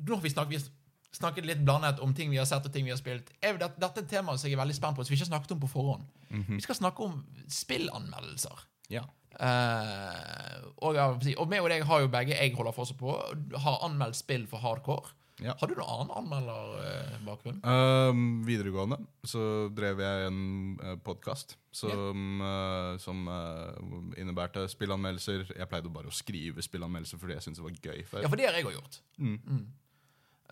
[0.00, 0.70] Nå har vi snakket,
[1.10, 3.30] vi snakket litt blandet om ting vi har sett og ting vi har spilt.
[3.42, 5.32] Jeg, dette, er et tema som jeg er veldig spent på, som vi ikke har
[5.34, 6.04] snakket om på forhånd.
[6.30, 6.58] Mhm.
[6.58, 8.66] Vi skal snakke om spillanmeldelser.
[8.90, 9.06] Ja.
[9.40, 13.14] Uh, og, og meg og deg har jo begge jeg holder fortsatt på,
[13.62, 15.14] har anmeldt spill for hardcore.
[15.41, 15.55] Ja.
[15.61, 17.61] Har du noen annen anmelderbakgrunn?
[17.64, 20.41] Um, videregående så drev jeg en
[20.82, 23.72] uh, podkast som, uh, som uh,
[24.20, 25.47] innebærte spillanmeldelser.
[25.57, 28.24] Jeg pleide bare å skrive spillanmeldelser fordi jeg syntes det var gøy før.
[28.24, 29.01] Ja, for det har jeg òg gjort.
[29.16, 29.38] Mm.
[29.38, 29.64] Mm.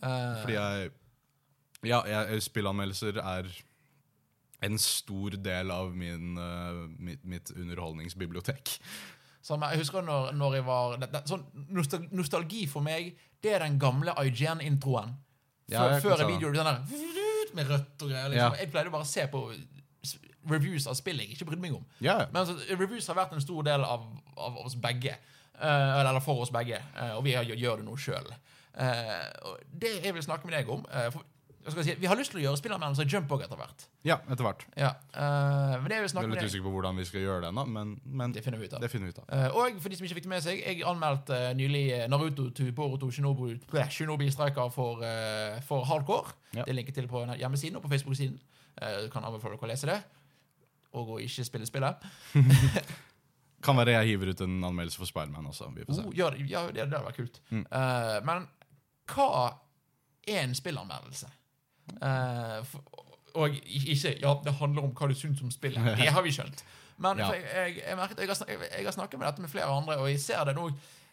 [0.00, 0.08] Uh...
[0.42, 0.90] Fordi jeg
[1.86, 3.52] Ja, jeg, spillanmeldelser er
[4.66, 6.32] en stor del av min,
[6.98, 8.72] mitt, mitt underholdningsbibliotek.
[9.44, 11.44] Som jeg husker når, når jeg var det, det, sånn
[12.16, 15.14] Nostalgi for meg, det er den gamle IGN-introen.
[15.68, 18.30] Ja, Før, jeg før se en video sånn der, med rødt og greier.
[18.32, 18.54] Liksom.
[18.56, 18.62] Ja.
[18.62, 19.42] Jeg pleide bare å se på
[20.48, 21.84] reviews av spill jeg ikke brydde meg om.
[22.04, 25.16] Ja, Men altså, reviews har vært en stor del av, av oss begge.
[25.58, 26.80] Uh, eller for oss begge.
[26.96, 28.30] Uh, og vi har, gjør det nå sjøl.
[29.82, 32.40] det jeg vil snakke med deg om eh, for, jeg si, Vi har lyst til
[32.40, 33.86] å gjøre spillanmeldelser jump òg etter hvert.
[34.06, 34.64] ja etter hvert.
[34.76, 37.40] Ja, Uh, men det jeg vil Jeg er litt usikker på hvordan vi skal gjøre
[37.42, 38.80] det ennå, men, men Det finner vi ut av.
[38.80, 39.26] det finner vi ut av.
[39.32, 42.04] Uh, og for de som ikke fikk det med seg, jeg anmeldte uh, nylig eh,
[42.08, 45.02] Naruto to Boruto Shinobu, bleh, Shinobi Striker for,
[45.66, 46.36] for hardcore.
[46.54, 46.62] Ja.
[46.62, 48.38] Det er linket til på hjemmesiden og på Facebook-siden.
[49.12, 49.98] Kan anbefale dere å lese det.
[50.94, 52.04] Og å ikke spille spillet.
[53.64, 55.72] Kan være jeg hiver ut en anmeldelse for Spiderman også.
[55.74, 56.06] Vi får se.
[56.06, 57.40] Oh, gjør ja, det, det hadde vært kult.
[57.50, 57.64] Mm.
[58.28, 58.46] Men
[59.10, 59.30] hva
[60.28, 61.32] er en spillanmeldelse?
[62.02, 62.74] Eh,
[63.38, 65.84] og ikke Ja, det handler om hva du syns om spillet.
[66.00, 66.64] Det har vi skjønt.
[66.98, 67.28] Men Ja.
[67.32, 70.20] jeg, jeg, jeg, merket, har, jeg, har snakket med dette med flere andre, og jeg
[70.20, 70.64] ser det nå.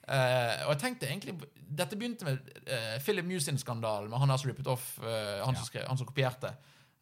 [0.08, 1.36] eh, og jeg tenkte egentlig
[1.76, 2.38] Dette begynte med
[2.70, 6.06] uh, Philip Musin-skandalen, med han der som rippet off eh, han, som skrev, han som
[6.08, 6.52] kopierte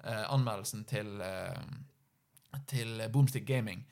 [0.03, 1.59] eh, anmeldelsen til, eh,
[2.71, 3.83] til Boomstick Gaming.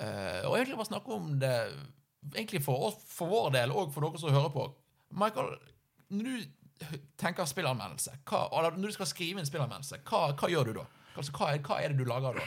[0.00, 1.52] Eh, og egentlig bare snakke om det
[2.34, 4.66] egentlig for, oss, for vår del, og for dere som hører på.
[5.14, 5.54] Michael,
[6.10, 6.44] når du
[7.20, 8.44] tenker spillanmeldelse, hva,
[8.76, 10.86] når du skal skrive en spillanmeldelse, hva, hva gjør du da?
[11.16, 12.46] Altså, hva, er, hva er det du lager da?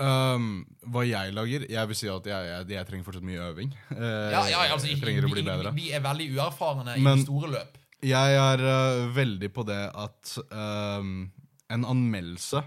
[0.00, 3.74] Um, hva jeg lager Jeg vil si at jeg, jeg, jeg trenger fortsatt mye øving.
[3.92, 5.72] Eh, Ja, ja, altså, jeg trenger å bli vi, bedre.
[5.76, 7.76] vi er veldig uerfarne i Men- store løp.
[7.98, 11.30] Jeg er uh, veldig på det at um,
[11.68, 12.62] en anmeldelse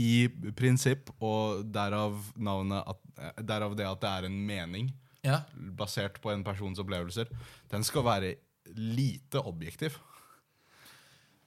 [0.00, 5.42] i prinsipp, og derav at, eh, Derav det at det er en mening Ja.
[5.76, 7.28] basert på en persons opplevelser,
[7.70, 8.34] den skal være
[8.76, 9.98] lite objektiv.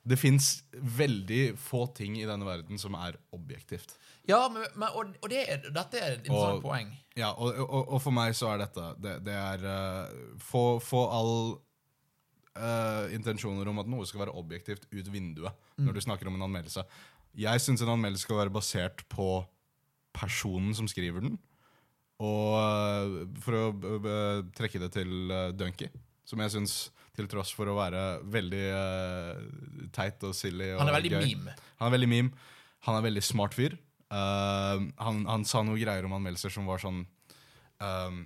[0.04, 3.96] Det fins veldig få ting i denne verden som er objektivt.
[4.28, 5.44] Ja, men, men, og, og det
[5.76, 6.92] dette er et interessant Og- poeng.
[7.16, 11.34] Ja, og, og, for meg så er dette Det, det er uh, få, få all
[12.58, 16.48] uh, intensjoner om at noe skal være objektivt ut vinduet når du snakker om en
[16.48, 16.84] anmeldelse.
[17.38, 19.44] Jeg syns en anmeldelse skal være basert på
[20.14, 21.38] personen som skriver den.
[22.24, 23.68] Og uh, for å
[24.58, 25.92] trekke det til uh, Dunky,
[26.26, 26.76] som jeg syns
[27.14, 28.04] til tross for å være
[28.34, 29.42] veldig uh,
[29.94, 31.56] teit og silly og Han er veldig gøy, meme.
[31.80, 32.46] han er veldig meme.
[32.88, 33.78] Han er veldig smart fyr.
[34.14, 37.00] Uh, han, han sa noen greier om anmeldelser som var sånn
[37.82, 38.18] um,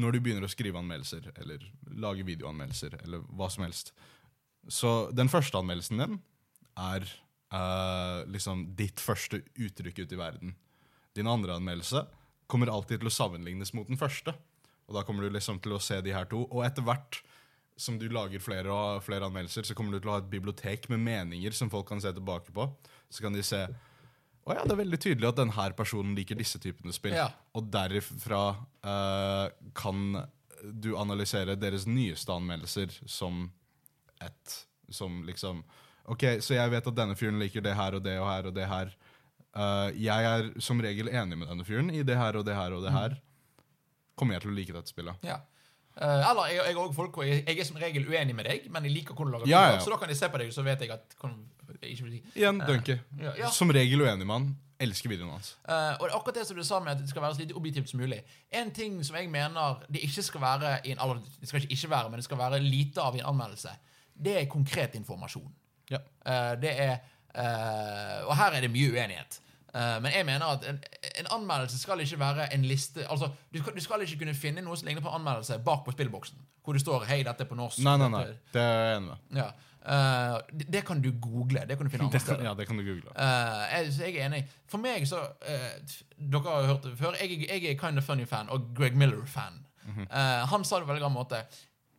[0.00, 1.64] Når du begynner å skrive anmeldelser, eller
[2.00, 3.92] lage videoanmeldelser, eller hva som helst
[4.72, 6.16] Så den første anmeldelsen din
[6.80, 7.04] er
[7.54, 10.56] uh, liksom ditt første uttrykk ute i verden.
[11.14, 12.02] Din andre anmeldelse
[12.50, 14.34] kommer alltid til å sammenlignes mot den første.
[14.88, 16.44] Og da kommer du liksom til å se de her to.
[16.50, 17.22] Og etter hvert
[17.76, 20.86] som du lager flere og flere anmeldelser, så kommer du til å ha et bibliotek
[20.92, 22.68] med meninger som folk kan se tilbake på.
[23.10, 23.64] Så kan de se
[24.44, 27.16] å ja, det er veldig tydelig at denne personen liker disse typene spill.
[27.16, 27.30] Ja.
[27.56, 28.42] Og derifra
[28.84, 30.20] uh, kan
[30.64, 33.48] du analysere deres nyeste anmeldelser som
[34.22, 34.60] et
[34.92, 35.64] Som liksom
[36.12, 38.52] OK, så jeg vet at denne fyren liker det her og det og her og
[38.54, 38.90] det her.
[39.56, 42.74] Uh, jeg er som regel enig med denne fyren i det her og det her
[42.76, 43.14] og det her,
[44.18, 45.26] kommer jeg til å like dette spillet.
[45.26, 45.40] Ja.
[45.94, 48.86] Uh, eller jeg, jeg, er folk, jeg, jeg er som regel uenig med deg, men
[48.88, 49.78] jeg liker hvordan du lager Ja, ja.
[49.82, 51.36] så da kan jeg se på deg, så vet jeg at hvordan,
[51.76, 52.22] jeg ikke vil si.
[52.40, 52.96] Igjen, Dunky.
[53.22, 53.50] Ja.
[53.54, 54.52] Som regel uenig med han.
[54.82, 55.52] Elsker videoen hans.
[55.62, 57.44] Uh, og det er akkurat det som du sa med at det skal være så
[57.44, 58.18] lite objektivt som mulig.
[58.50, 61.90] En ting som jeg mener det ikke skal være i en, eller, det skal ikke
[61.92, 63.76] være, men det skal være lite av i en anmeldelse,
[64.26, 65.46] det er konkret informasjon.
[65.90, 66.00] Ja.
[66.26, 66.92] Eh, det er
[67.34, 69.40] eh, Og her er det mye uenighet.
[69.74, 70.78] Eh, men jeg mener at en,
[71.18, 74.62] en anmeldelse skal ikke være en liste Altså, du skal, du skal ikke kunne finne
[74.62, 77.58] noe som ligner på anmeldelse bak på spillboksen, hvor det står 'Hei, dette er på
[77.58, 77.82] norsk'.
[77.82, 78.24] Nei, nei, nei.
[78.54, 79.40] Det er jeg enig med.
[79.42, 79.50] Ja.
[79.84, 81.66] Uh, det, det kan du google.
[81.68, 82.44] Det kan du finne andre steder.
[82.44, 83.10] ja, det kan du google.
[83.10, 84.46] Uh, jeg, jeg er enig.
[84.68, 87.18] For meg så uh, Dere har hørt det før.
[87.20, 89.64] Jeg, jeg er Kind of Funny-fan og Greg Miller-fan.
[90.10, 91.42] Eh, han sa det på en veldig gammel måte.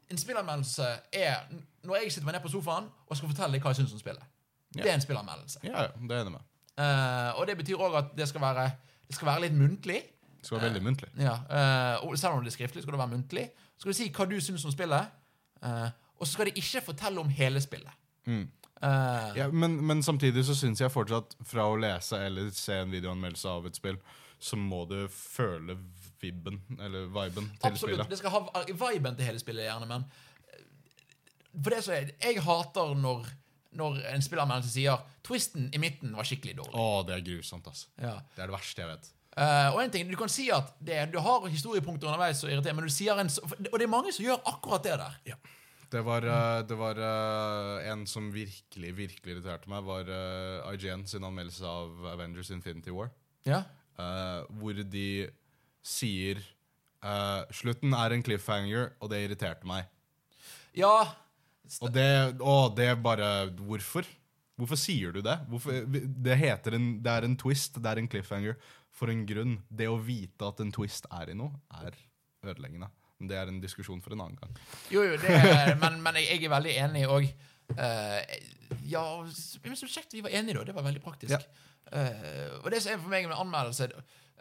[0.09, 1.45] En spillanmeldelse er
[1.85, 4.01] når jeg sitter meg ned på sofaen og skal fortelle deg hva jeg syns om
[4.01, 4.31] spillet.
[4.75, 5.61] Det er en spillanmeldelse.
[5.63, 6.47] Ja, ja, det er enig med.
[6.75, 8.65] Eh, og det betyr òg at det skal, være,
[9.07, 10.01] det skal være litt muntlig.
[10.39, 11.11] Det skal være veldig muntlig.
[11.17, 13.45] Ja, uh, og selv om det er skriftlig, skal det være muntlig.
[13.73, 15.15] Så skal du si hva du syns om spillet.
[15.65, 15.87] eh,
[16.19, 17.91] og så skal det ikke fortelle om hele spillet.
[18.25, 18.45] Mm.
[19.35, 23.49] Ja, men, men samtidig så syns jeg fortsatt, fra å lese eller se en videoanmeldelse
[23.49, 23.97] av et spill,
[24.39, 25.77] så må du føle
[26.21, 27.95] vibben, eller viben, til Absolutt.
[27.95, 28.09] spillet.
[28.09, 30.05] Det skal ha viben til hele spillet, gjerne, men
[31.55, 33.27] For det som er, Jeg hater når,
[33.77, 36.79] når en spillermeldelse sier 'twisten i midten var skikkelig dårlig'.
[36.79, 37.91] Å, det er grusomt, altså.
[38.01, 38.15] Ja.
[38.35, 39.11] Det er det verste jeg vet.
[39.35, 42.75] Uh, og en ting, Du kan si at det, du har historiepunkter underveis som irriterer,
[42.77, 45.39] men du sier en, og det er mange som gjør akkurat det der.
[45.91, 50.09] Det var, eh, det var eh, en som virkelig, virkelig irriterte meg, var
[50.73, 53.11] IGN sin anmeldelse av Avengers Infinity War.
[53.45, 53.61] Ja,
[53.95, 55.09] Uh, hvor de
[55.85, 56.41] sier
[56.99, 59.87] uh, Slutten er en cliffhanger, og det irriterte meg.
[60.75, 61.15] ja
[61.81, 62.09] Og det,
[62.39, 64.07] å, det er bare Hvorfor?
[64.55, 65.35] Hvorfor sier du det?
[65.51, 68.55] Hvorfor, det heter en, det er en twist, det er en cliffhanger,
[68.95, 69.57] for en grunn.
[69.67, 71.51] Det å vite at en twist er i noe,
[71.83, 71.97] er
[72.45, 72.87] ødeleggende.
[73.19, 74.55] Men det er en diskusjon for en annen gang.
[74.93, 77.27] Jo, jo, det er, men, men jeg, er veldig enig, og
[77.73, 78.21] Uh,
[78.85, 79.01] Ja,
[79.63, 80.65] men så kjekt vi var enige, da.
[80.67, 81.33] Det var veldig praktisk.
[81.33, 81.39] Ja.
[81.89, 83.87] Uh, og det som er for meg med anmeldelse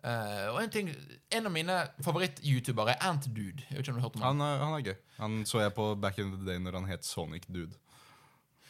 [0.04, 0.90] eh, Og en ting
[1.32, 3.64] En av mine favoritt-youtubere er Antdude.
[3.70, 4.42] Jeg vet ikke om du har hørt om han?
[4.44, 4.98] Han, han er gøy.
[5.18, 7.74] Han så jeg på Back in the Day når han het Sonic Dude.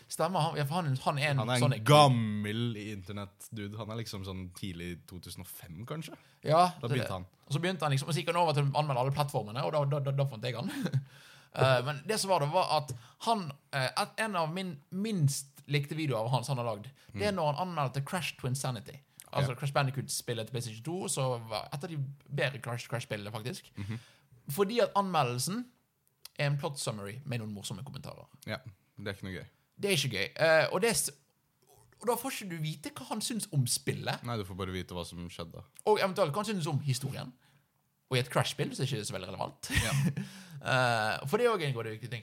[0.08, 0.40] Stemmer.
[0.40, 1.84] Han, ja, for han, han er en Han er en Sonic.
[1.88, 3.76] gammel internett-dude.
[3.80, 6.16] Han er liksom sånn tidlig 2005, kanskje?
[6.44, 7.24] Ja, Da begynte han.
[7.48, 9.64] Og så begynte han liksom, og så gikk han over til å anmelde alle plattformene,
[9.64, 10.70] og da, da, da, da fant jeg han.
[11.56, 12.94] uh, men det som var det, var at
[13.26, 17.26] han uh, at En av min minst likte videoer av hans han har lagd, det
[17.30, 18.98] er når han anmeldte Crash Twin Sanity.
[19.34, 19.58] Altså Ja.
[19.58, 21.98] Crash Bandicoot-spillet til PlayStation 2, så var et av de
[22.36, 23.72] bedre Crash Crash-spillene, faktisk.
[24.54, 25.64] Fordi at anmeldelsen
[26.38, 28.26] er en plot summary med noen morsomme kommentarer.
[28.46, 28.56] Ja,
[28.96, 29.46] Det er ikke noe gøy.
[29.80, 30.28] Det er ikke gøy.
[30.38, 31.10] Uh, og, er
[32.00, 34.22] og da får ikke du vite hva han syns om spillet.
[34.22, 35.62] Nei, du får bare vite hva som skjedde.
[35.86, 37.32] Og eventuelt hva han synes om historien.
[38.10, 39.70] Og i et Crash-spill så er det ikke så veldig relevant.
[40.64, 42.22] Eh, for det er òg en god viktig ting.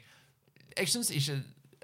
[0.73, 1.35] Jeg syns ikke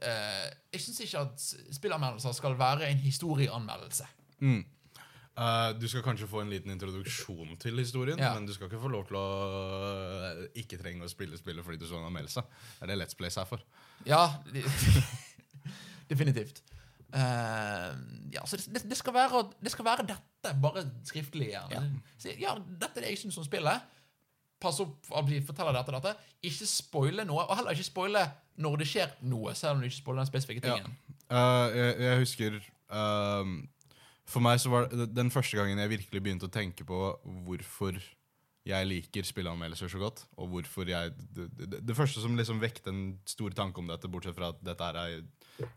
[0.01, 4.05] Uh, Jeg synes ikke at spillanmeldelser skal være en historieanmeldelse.
[4.39, 4.65] Mm.
[5.38, 8.33] Eh, du skal kanskje få en liten introduksjon til historien, Ja.
[8.33, 9.25] men du skal ikke få lov til å
[10.31, 12.41] eh, ikke trenge å spille spillet fordi du så en anmeldelse.
[12.79, 13.61] Det er det Let's Place er for.
[14.07, 14.23] Ja,
[16.09, 16.63] definitivt.
[17.13, 17.93] Uh,
[18.33, 21.51] ja, så det, det, skal være, det skal være dette, bare skriftlig.
[21.53, 21.63] Ja.
[22.19, 23.85] Så, ja, dette er det jeg syns om spillet.
[24.59, 26.15] Pass opp, forteller dette, dette.
[26.49, 28.25] Ikke spoile noe, og heller ikke spoile
[28.57, 30.79] når det skjer noe, selv om du ikke spoiler den spesifikke Ja.
[30.81, 30.97] tingen.
[31.29, 32.59] Eh, jeg, jeg husker
[34.28, 36.97] For meg så var det den første gangen jeg virkelig begynte å tenke på
[37.47, 37.95] hvorfor
[38.67, 42.91] jeg liker spilleanmeldelser så godt, og hvorfor jeg Det, det, det første som liksom vekte
[42.91, 45.21] en stor tanke om dette, bortsett fra at dette er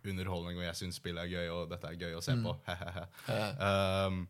[0.03, 3.05] underholdning, og jeg syns spill er gøy, og dette er gøy å se på hehehe.
[3.63, 4.25] Ehm,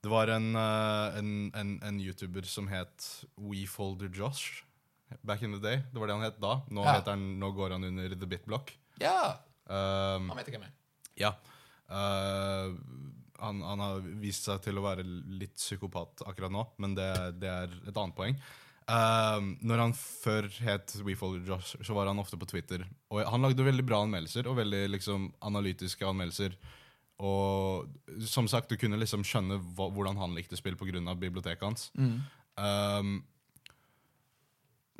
[0.00, 1.30] det var en, eh, en,
[1.60, 4.62] en, en YouTuber som het WeFolder Josh
[5.26, 5.82] back in the day.
[5.92, 6.54] Det var det han het da.
[6.72, 6.96] Nå, Ja.
[7.02, 8.72] heter han, nå går han under The Bitblock.
[9.04, 9.36] Ja,
[9.70, 10.78] Um, han vet ikke hvem jeg er.
[11.20, 11.28] ja.
[11.94, 12.72] Eh,
[13.40, 17.50] han, han har vist seg til å være litt psykopat akkurat nå, men det, det
[17.50, 18.36] er et annet poeng.
[18.90, 22.84] Uh, når han før het WeFollow Josh, så var han ofte på Twitter.
[23.12, 26.56] Og han lagde veldig bra anmeldelser, og veldig liksom, analytiske anmeldelser.
[27.20, 27.90] Og
[28.26, 31.14] som sagt, du kunne liksom skjønne hva, hvordan han likte spill pga.
[31.14, 31.90] biblioteket hans.
[32.56, 33.20] Um,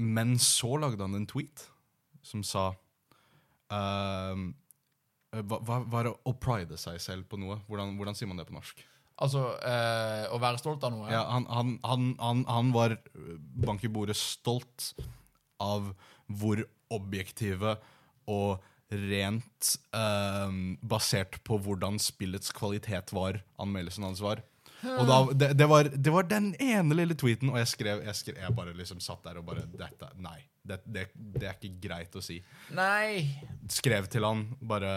[0.01, 1.67] men så lagde han en tweet
[2.25, 2.71] som sa
[3.73, 4.51] um,
[5.31, 7.61] hva, hva, hva er det å pride seg selv på noe?
[7.69, 8.83] Hvordan, hvordan sier man det på norsk?
[9.21, 11.11] Altså, eh, å være stolt av noe.
[11.13, 13.35] Ja, han, han, han, han, han var øh,
[13.67, 14.95] bank i bordet stolt
[15.61, 15.93] av
[16.41, 17.77] hvor objektive
[18.31, 24.43] og rent eh, basert på hvordan spillets kvalitet var, anmeldelsen hans var.
[24.85, 28.15] Og da, det, det, var, det var den ene lille tweeten, og jeg skrev Jeg,
[28.17, 30.39] skrev, jeg bare liksom satt der og bare Dette, Nei.
[30.63, 32.37] Det, det, det er ikke greit å si.
[32.77, 33.25] Nei.
[33.73, 34.91] Skrev til han bare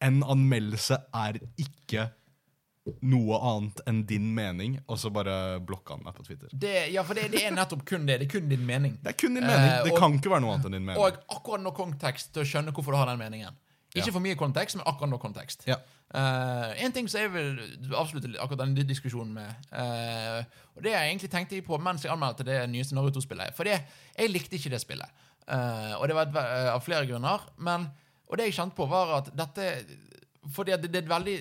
[0.00, 2.08] En anmeldelse er ikke
[3.04, 6.48] noe annet enn din mening, og så bare blokka han meg på Twitter.
[6.50, 8.16] Det, ja, for det, det er nettopp kun det.
[8.22, 8.96] Det er kun din mening.
[9.04, 9.68] Det er kun din mening.
[9.68, 11.02] Eh, det og- kan ikke være noe annet enn din mening.
[11.04, 13.58] Og akkurat nok kontekst til å skjønne hvorfor du har den meningen.
[13.98, 15.64] Ikke for mye kontekst, men akkurat nok kontekst.
[15.66, 15.80] Ja.
[16.14, 20.42] Uh, en ting som jeg vil avslutte akkurat denne diskusjonen med, uh,
[20.74, 23.76] og det jeg egentlig tenkte på mens jeg anmeldte det nyeste Naruto-spillet For det,
[24.16, 25.22] jeg likte ikke det spillet.
[25.46, 26.38] uh, og det var et,
[26.74, 27.46] av flere grunner.
[27.58, 27.88] Men,
[28.26, 29.70] og det jeg kjente på, var at dette
[30.54, 31.38] Fordi det, det er et veldig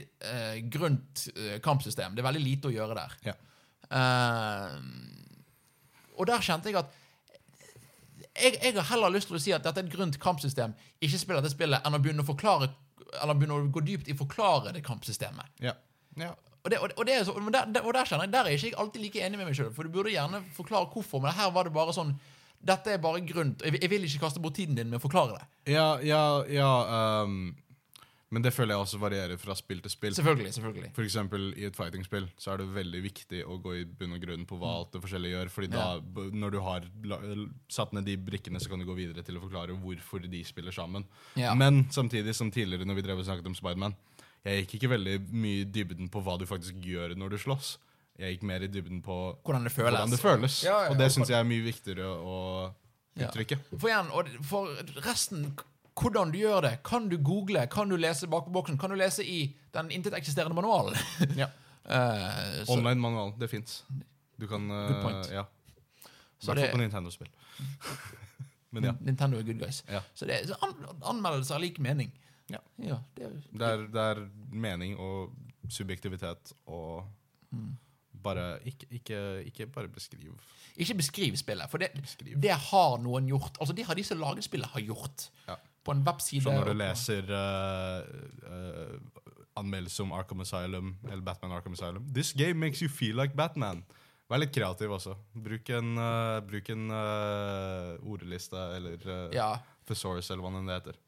[0.74, 1.28] grunt
[1.64, 2.16] kampsystem.
[2.16, 3.14] Det er veldig lite å gjøre der.
[3.30, 3.36] Ja.
[6.20, 6.99] Og der kjente jeg at
[8.44, 11.22] jeg, jeg har heller lyst til å si at dette er et grunt kampsystem, ikke
[11.22, 12.72] spille dette spillet, enn å begynne å forklare
[13.24, 15.56] Eller begynne å gå dypt i å forklare det kampsystemet.
[15.66, 15.74] Ja.
[16.20, 16.34] ja.
[16.62, 18.70] Og, det, og, det, og, det så, og, der, og der jeg, der er jeg
[18.70, 21.50] ikke alltid like enig med meg sjøl, for du burde gjerne forklare hvorfor, men her
[21.56, 22.14] var det bare sånn
[22.60, 23.62] Dette er bare grunt.
[23.64, 25.46] Jeg, jeg vil ikke kaste bort tiden din med å forklare det.
[25.72, 27.54] Ja, ja, ja ehm,
[28.32, 30.14] Men det føler jeg også varierer fra spill til spill.
[30.14, 30.52] Selvfølgelig.
[30.54, 34.14] selvfølgelig For eksempel i et fighting-spill så er det veldig viktig å gå i bunn
[34.14, 35.50] og grunn på hva alt det forskjellige gjør.
[35.50, 36.28] Fordi da, Ja.
[36.44, 36.86] når du har
[37.70, 40.72] satt ned de brikkene, så kan du gå videre til å forklare hvorfor de spiller
[40.72, 41.06] sammen.
[41.36, 41.56] Ja.
[41.56, 43.96] Men samtidig som tidligere når vi drev og snakket om Spiderman,
[44.46, 47.78] jeg gikk ikke veldig mye i dybden på hva du faktisk gjør når du slåss.
[48.20, 49.96] Jeg gikk mer i dybden på Hvordan det føles.
[49.96, 50.64] hvordan det føles.
[50.64, 52.74] Ja, og det syns jeg er mye viktigere å
[53.18, 53.58] uttrykke.
[53.80, 54.68] For igjen, for
[55.06, 55.56] resten
[56.02, 56.74] hvordan du gjør det.
[56.84, 57.68] Kan du google?
[57.72, 58.78] Kan du lese bak boksen?
[58.78, 60.96] Kan du lese i den inteteksisterende manualen?
[61.38, 61.48] Ja.
[61.90, 63.84] uh, Online-manual, det fins.
[64.40, 65.32] Du kan uh, Good point.
[65.32, 65.44] Ja.
[66.40, 67.30] Så det- på Nintendo-spill.
[68.72, 68.94] Men ja.
[69.02, 69.84] Nintendo er good guys.
[69.90, 70.00] Ja.
[70.14, 70.76] Så, det, så an,
[71.10, 72.12] anmeldelser har lik mening.
[72.50, 72.58] Ja.
[72.78, 74.22] Ja, det er, Det er, det er
[74.52, 75.32] mening og
[75.70, 77.06] subjektivitet og
[77.52, 77.78] Mm.
[78.24, 80.36] bare ikke, ikke, ikke bare beskriv.
[80.78, 82.36] Ikke beskriv spillet, for det, Beskriv.
[82.42, 83.58] det har noen gjort.
[83.60, 85.30] Altså, Det har de som laget spillet, har gjort.
[85.48, 85.56] Ja.
[85.86, 86.44] På en webside.
[86.44, 88.04] Så når du leser uh,
[88.46, 89.24] uh,
[89.60, 93.84] anmeldelse om Arkham Asylum eller Batman Arkham Asylum This game makes you feel like Batman.
[94.30, 95.16] Vær litt kreativ også.
[95.34, 99.56] Bruk en, uh, bruk en uh, ordliste eller uh, Ja.
[99.90, 101.00] thesaurus eller hva det heter.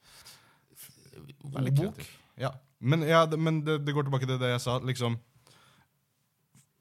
[1.52, 2.10] Vær litt kreativ.
[2.42, 2.50] Ja.
[2.82, 4.80] Men, ja, det, men det, det går tilbake til det jeg sa.
[4.82, 5.20] liksom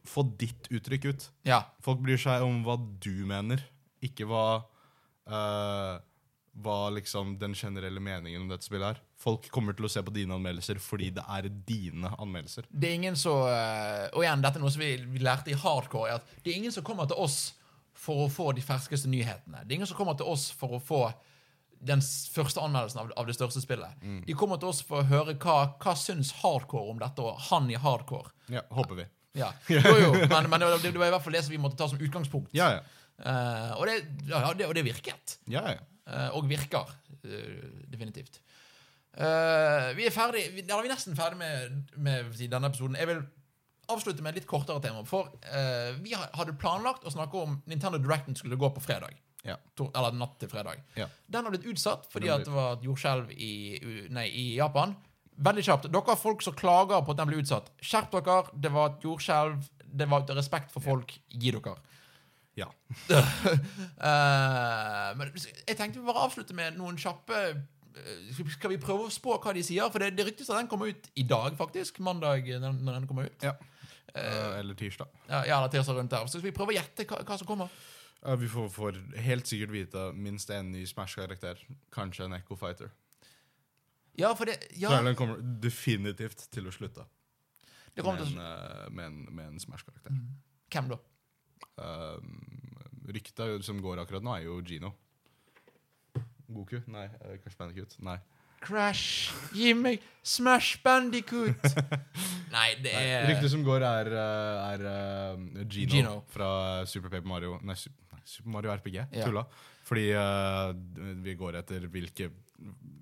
[0.09, 1.26] Få ditt uttrykk ut.
[1.47, 1.61] Ja.
[1.84, 3.61] Folk bryr seg om hva du mener,
[4.03, 4.45] ikke hva
[5.28, 5.99] eh,
[6.64, 9.00] Hva liksom den generelle meningen om dette spillet er.
[9.20, 12.68] Folk kommer til å se på dine anmeldelser fordi det er dine anmeldelser.
[12.70, 15.58] Det er ingen som eh, Og igjen, dette er noe som vi, vi lærte i
[15.58, 16.20] hardcore.
[16.20, 17.40] At det er ingen som kommer til oss
[18.00, 19.64] for å få de ferskeste nyhetene.
[19.64, 21.02] Det er ingen som kommer til oss for å få
[21.80, 24.02] den første anmeldelsen av, av det største spillet.
[24.26, 27.70] De kommer til oss for å høre hva, hva syns hardcore om dette, og han
[27.72, 28.32] i hardcore.
[28.52, 29.06] Ja, Håper vi.
[29.38, 29.52] Ja.
[29.70, 32.00] Jo, jo, men, men det var i hvert fall det som vi måtte ta som
[32.00, 32.50] utgangspunkt.
[32.56, 32.82] Ja, ja.
[33.20, 33.96] Uh, og, det,
[34.30, 35.38] ja, det, og det virket.
[35.52, 35.80] ja, ja.
[36.11, 36.86] Eh, og virker.
[37.24, 38.40] eh, definitivt.
[39.14, 42.96] Eh, vi er ferdig da er vi nesten ferdig med, med denne episoden.
[42.96, 43.22] Jeg vil
[43.90, 45.02] avslutte med et litt kortere tema.
[45.04, 45.32] For
[45.98, 49.18] vi hadde planlagt å snakke om Nintendo Directen skulle gå på fredag.
[49.42, 49.56] Ja.
[49.80, 50.84] Eller natt til fredag.
[50.94, 51.08] Ja.
[51.26, 54.94] Den har blitt utsatt fordi Den at det var et jordskjelv i, nei, i Japan.
[55.40, 55.90] Veldig kjapt.
[55.90, 57.72] Dere har folk som klager på at den ble utsatt.
[57.82, 58.44] Skjerp dere.
[58.54, 59.70] Det var et jordskjelv.
[59.90, 61.16] Det var et respekt for folk.
[61.34, 61.74] Gi dere.
[62.61, 62.68] Ja.
[63.11, 69.12] uh, men jeg tenkte vi bare avslutte med noen kjappe eh, Skal vi prøve å
[69.12, 69.90] spå hva de sier?
[69.92, 72.02] For det, det ryktes at den kommer ut i dag, faktisk.
[72.04, 73.46] Mandag når, når den kommer ut.
[73.46, 73.56] ja.
[74.11, 75.06] Uh, eller tirsdag.
[75.28, 76.24] Ja, eller tirsdag rundt der.
[76.26, 77.70] Så vi prøve å gjette hva, hva som kommer.
[78.26, 81.61] Eh, vi får, får helt sikkert vite minst en ny Smash-karakter.
[81.94, 82.90] Kanskje en Echo Fighter.
[84.18, 87.06] Ja, for det Ja, Traileren kommer definitivt til å slutte
[87.94, 90.18] det med til å En, med en, med en Smash-karakter.
[90.70, 90.98] Hvem da?
[91.80, 92.34] Um,
[93.11, 94.92] ryktet som går akkurat nå, er jo Gino.
[96.50, 96.80] Goku?
[96.90, 97.06] Nei.
[97.22, 97.96] Uh, Crash Bandicoot?
[98.04, 98.18] Nei.
[98.61, 99.30] Crash!
[99.56, 101.64] Gi meg Smash Bandicoot!
[102.54, 106.14] Nei, det er Ryktet som går, er, uh, er uh, Gino, Gino.
[106.28, 106.50] fra
[106.90, 108.98] Super Paper Mario Nei, Super Mario RPG.
[109.00, 109.24] Ja.
[109.24, 109.46] Tulla.
[109.86, 110.74] Fordi uh,
[111.24, 112.28] vi går etter hvilke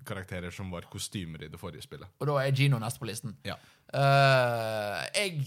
[0.07, 2.07] karakterer som var kostymer i det forrige spillet.
[2.21, 3.35] Og da er Gino neste på listen.
[3.45, 3.59] Ja.
[3.91, 5.43] Uh, jeg,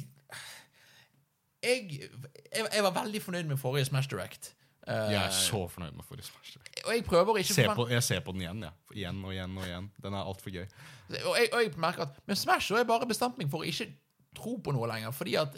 [1.62, 2.08] jeg
[2.52, 4.52] Jeg Jeg var veldig fornøyd med forrige Smash Direct.
[4.82, 6.56] Uh, Jeg er så fornøyd med forrige Smash.
[6.56, 6.86] Direct.
[6.86, 8.70] og jeg prøver ikke Se på, jeg ser på den igjen, ja.
[8.94, 9.90] Igjen og igjen og igjen.
[10.02, 10.66] Den er altfor gøy.
[11.10, 13.62] Og jeg, og jeg merker at Men Smash så har jeg bare bestemt meg for
[13.62, 13.92] å ikke
[14.36, 15.54] tro på noe lenger, fordi at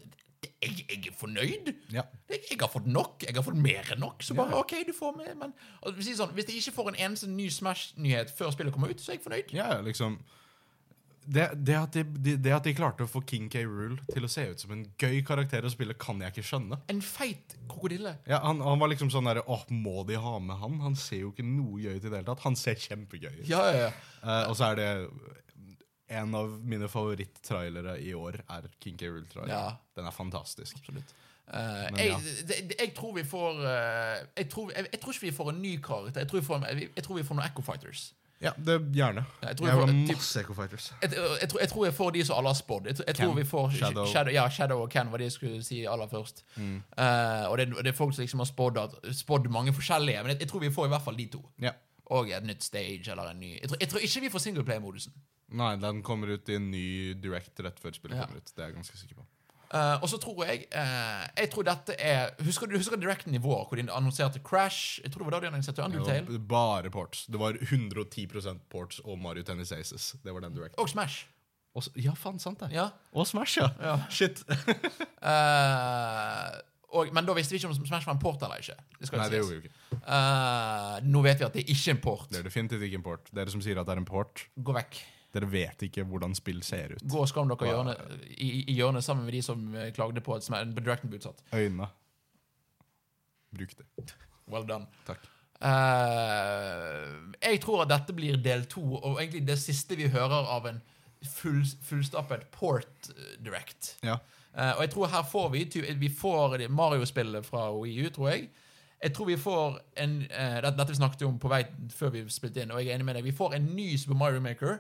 [0.62, 1.72] jeg, jeg er fornøyd.
[1.92, 2.02] Ja.
[2.28, 3.24] Jeg, jeg har fått nok.
[3.24, 4.22] Jeg har fått mer enn nok.
[4.24, 7.48] Så bare OK, du får med Men sånn, hvis jeg ikke får en eneste ny
[7.52, 9.54] Smash-nyhet før spillet kommer ut, så er jeg fornøyd.
[9.56, 10.18] Ja, liksom
[11.26, 13.62] det, det, at de, de, det at de klarte å få King K.
[13.64, 16.78] Rule til å se ut som en gøy karakter å spille, kan jeg ikke skjønne.
[16.92, 18.16] En feit krokodille.
[18.28, 20.80] Ja, han, han var liksom sånn derre Åh, må de ha med han?
[20.84, 22.44] Han ser jo ikke noe gøy ut i det hele tatt.
[22.44, 23.48] Han ser kjempegøy ut.
[23.48, 23.90] Ja, ja, ja.
[24.24, 24.88] Uh, og så er det
[26.14, 29.08] en av mine favoritt-trailere i år er King K.
[29.08, 29.50] Rule-trailer.
[29.54, 29.76] Ja.
[29.96, 30.76] Den er fantastisk.
[30.82, 31.14] Absolutt.
[31.44, 32.18] Eh, Men jeg, ja.
[32.48, 35.50] det- det- jeg tror vi får eh, jeg, tror, jeg, jeg tror ikke vi får
[35.52, 36.20] en ny karakter.
[36.20, 36.64] Jeg tror vi får,
[36.96, 38.04] jeg tror vi får noen Echo Fighters.
[38.42, 39.24] Ja, det gjerne.
[39.40, 40.92] Jeg Jeg, tror jeg, jeg får- typ- masse Echo Fighters.
[41.02, 41.10] Jeg,
[41.40, 42.86] jeg, tror, jeg tror jeg får de som alle har spådd.
[42.86, 44.06] Jeg, tror- jeg tror Ken, vi får Shadow.
[44.06, 46.42] Shadow, ja, Shadow og Ken var det jeg skulle si aller først.
[46.58, 48.50] Eh, og det, det er folk som liksom har
[49.12, 51.42] spådd mange forskjellige, men jeg, jeg tror vi får i hvert fall de to.
[51.62, 51.70] Ja.
[52.12, 55.12] Og et nytt stage eller en ny Jeg tror, jeg tror ikke vi får singleplayer-modusen.
[55.54, 58.26] Nei, den kommer ut i en ny direct rett før spillet Ja.
[58.26, 58.52] kommer ut.
[58.56, 59.24] Det er jeg ganske sikker på.
[59.74, 63.40] Eh, og så tror jeg uh, Jeg tror dette er Husker du husker Directen i
[63.42, 65.00] vår, hvor de annonserte Crash?
[65.02, 66.26] Jeg tror det var da de annonserte Undertale.
[66.28, 67.26] var bare ports.
[67.26, 70.14] Det var 110% ports og Mario Tennis Aces.
[70.22, 70.78] Det var den direct.
[70.78, 71.26] Og Smash.
[71.74, 72.68] Og ja, faen, sant det.
[72.70, 72.88] Ja.
[73.12, 73.68] Og Smash, ja.
[73.82, 73.96] Ja.
[74.16, 74.44] Shit.
[74.46, 74.54] uh,
[76.94, 78.78] og, men da visste vi ikke om Smash var en port eller ikke.
[79.00, 79.74] Det Nei, det gjorde vi ikke.
[81.10, 82.30] Nå vet vi at det er ikke en port.
[82.30, 83.34] Det er definitivt ikke en port.
[83.34, 85.02] Dere som sier at det er en port, Gå vekk.
[85.34, 87.04] Dere vet ikke hvordan spill ser ut.
[87.10, 90.22] Gå og skam dere i hjørnet, i, i hjørnet sammen med de som eh, klagde
[90.24, 91.42] på at en ble utsatt.
[91.52, 91.90] Øynene.
[93.54, 94.14] Bruk det.
[94.50, 94.86] Well done.
[95.06, 95.30] Takk.
[95.64, 100.66] Uh, jeg tror at dette blir del to, og egentlig det siste vi hører av
[100.68, 100.80] en
[101.24, 103.10] full, fullstappet port
[103.42, 103.94] direct.
[104.04, 104.18] Ja.
[104.54, 105.64] Uh, og jeg tror her får vi
[105.98, 108.50] Vi får Mario-spillet fra Wii U, tror jeg.
[109.02, 112.62] Jeg tror vi får en uh, dette vi snakket om på vei før vi spilte
[112.62, 113.24] inn, og jeg er enig med deg.
[113.24, 114.78] Vi får en ny Super Mario Maker.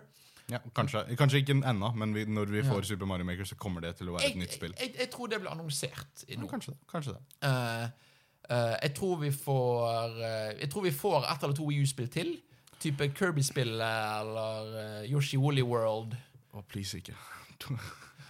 [0.52, 2.68] Ja kanskje, kanskje ikke ennå, men vi, når vi Ja.
[2.68, 4.74] får Super Mario Maker, så kommer det til å være et nytt spill.
[4.80, 6.80] jeg, jeg tror det blir annonsert i Ja, kanskje det.
[6.90, 7.22] Kanskje det.
[7.48, 7.86] Uh,
[8.50, 12.34] uh, jeg tror vi får uh, Jeg tror vi får ett eller to U-spill til.
[12.80, 16.16] Type Kirby-spill eller Yoshi Woolly World.
[16.52, 17.14] Å, please ikke.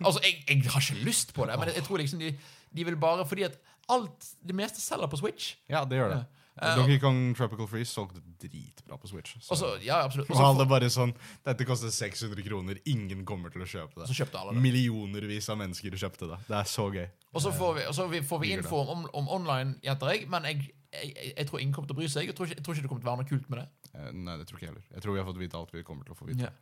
[0.05, 2.33] Altså, jeg, jeg har ikke lyst på det, men jeg, jeg tror liksom de,
[2.77, 3.59] de vil bare Fordi at
[3.89, 5.55] alt Det meste selger på Switch.
[5.71, 6.17] Ja, det gjør det.
[6.19, 6.44] Ja.
[6.55, 9.35] Donkey Kong Tropical Freeze solgte dritbra på Switch.
[9.43, 9.57] Så.
[9.57, 10.29] Også, ja, absolutt.
[10.31, 12.79] Og Og så alle bare sånn Dette koster 600 kroner.
[12.87, 14.07] Ingen kommer til å kjøpe det.
[14.55, 14.63] det.
[14.63, 16.39] Millionervis av mennesker kjøpte det.
[16.47, 17.09] Det er så gøy.
[17.35, 20.45] Og så får vi, så vi- får vi info om, om online, gjetter jeg, men
[20.45, 22.27] jeg, jeg, jeg, jeg tror ingen kommer til å bry seg.
[22.31, 23.69] Jeg tror, ikke, jeg tror ikke det kommer til å være noe kult med det.
[23.95, 24.87] Uh, Nei, det tror ikke jeg heller.
[24.95, 26.47] Jeg tror vi har fått vite alt vi kommer til å få vite.
[26.47, 26.55] Ja.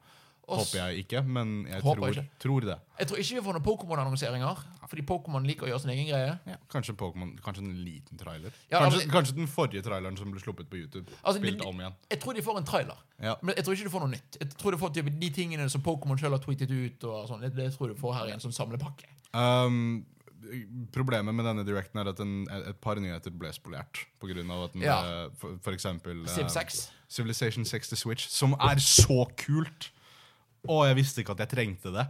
[0.49, 2.25] Håper jeg ikke, men jeg tror, ikke.
[2.43, 2.75] tror det.
[2.99, 6.33] Jeg tror ikke vi får noen Pokémon-annonseringer, fordi Pokémon liker å gjøre sin egen greie.
[6.51, 8.51] Ja, kanskje Pokemon, kanskje en liten trailer.
[8.69, 11.07] Ja, kanskje, altså- kanskje den forrige traileren som ble sluppet på YouTube.
[11.23, 11.95] Altså, spilt om igjen.
[12.11, 13.37] Jeg tror de får en trailer, Ja.
[13.41, 14.37] men jeg tror ikke du får noe nytt.
[14.41, 17.41] Jeg tror du får typ, de tingene som Pokémon selv har tweetet ut, og sånn.
[17.41, 19.07] Det, det tror du får her i en sånn samlepakke.
[19.33, 20.05] Um,
[20.93, 24.05] problemet med denne directen er at en, et par nyheter ble spolert.
[24.21, 25.29] På grunn av at den Ja.
[25.39, 26.91] for, for eksempel Civ eh, 6.
[27.09, 29.91] Civilization 6 til Switch, som er så kult!
[30.71, 32.07] Og jeg visste ikke at jeg trengte det.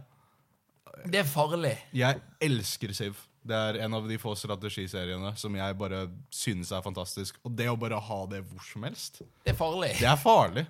[1.09, 1.73] Det er farlig.
[1.95, 3.17] Jeg elsker Civ.
[3.43, 7.41] Det er en av de få strategiseriene som jeg bare synes er fantastisk.
[7.43, 9.91] Og det å bare ha det hvor som helst, Det er farlig.
[9.99, 10.63] det er farlig.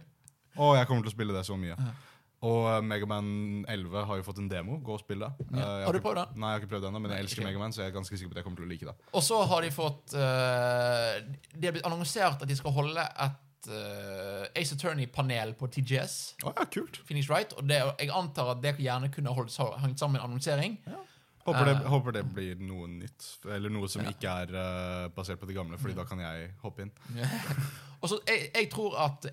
[0.58, 1.78] Og jeg kommer til å spille det så mye.
[2.44, 4.80] Og uh, Megaman 11 har jo fått en demo.
[4.84, 5.30] Gå og spill det.
[5.54, 5.68] Ja.
[5.80, 6.26] Jeg Har du prøvd det?
[6.36, 7.48] Nei, jeg har ikke prøvd det ennå, men jeg elsker okay.
[7.48, 8.96] Megaman, så jeg er ganske sikker på at jeg kommer til å like det.
[9.14, 11.14] Og så har de fått uh,
[11.54, 16.36] Det er blitt annonsert at de skal holde et eh, Ace Attorney-panel på TGS.
[16.44, 17.00] Oh, ja, kult.
[17.08, 20.30] Phoenix Wright, og det, jeg antar at det gjerne kunne holdt, hengt sammen med en
[20.32, 20.78] annonsering.
[21.44, 24.14] Håper det, Uh, håper det blir noe nytt, eller noe som Ja.
[24.14, 26.92] ikke er uh, basert på det gamle, Fordi da kan jeg hoppe inn.
[28.00, 29.28] Og så jeg, jeg tror at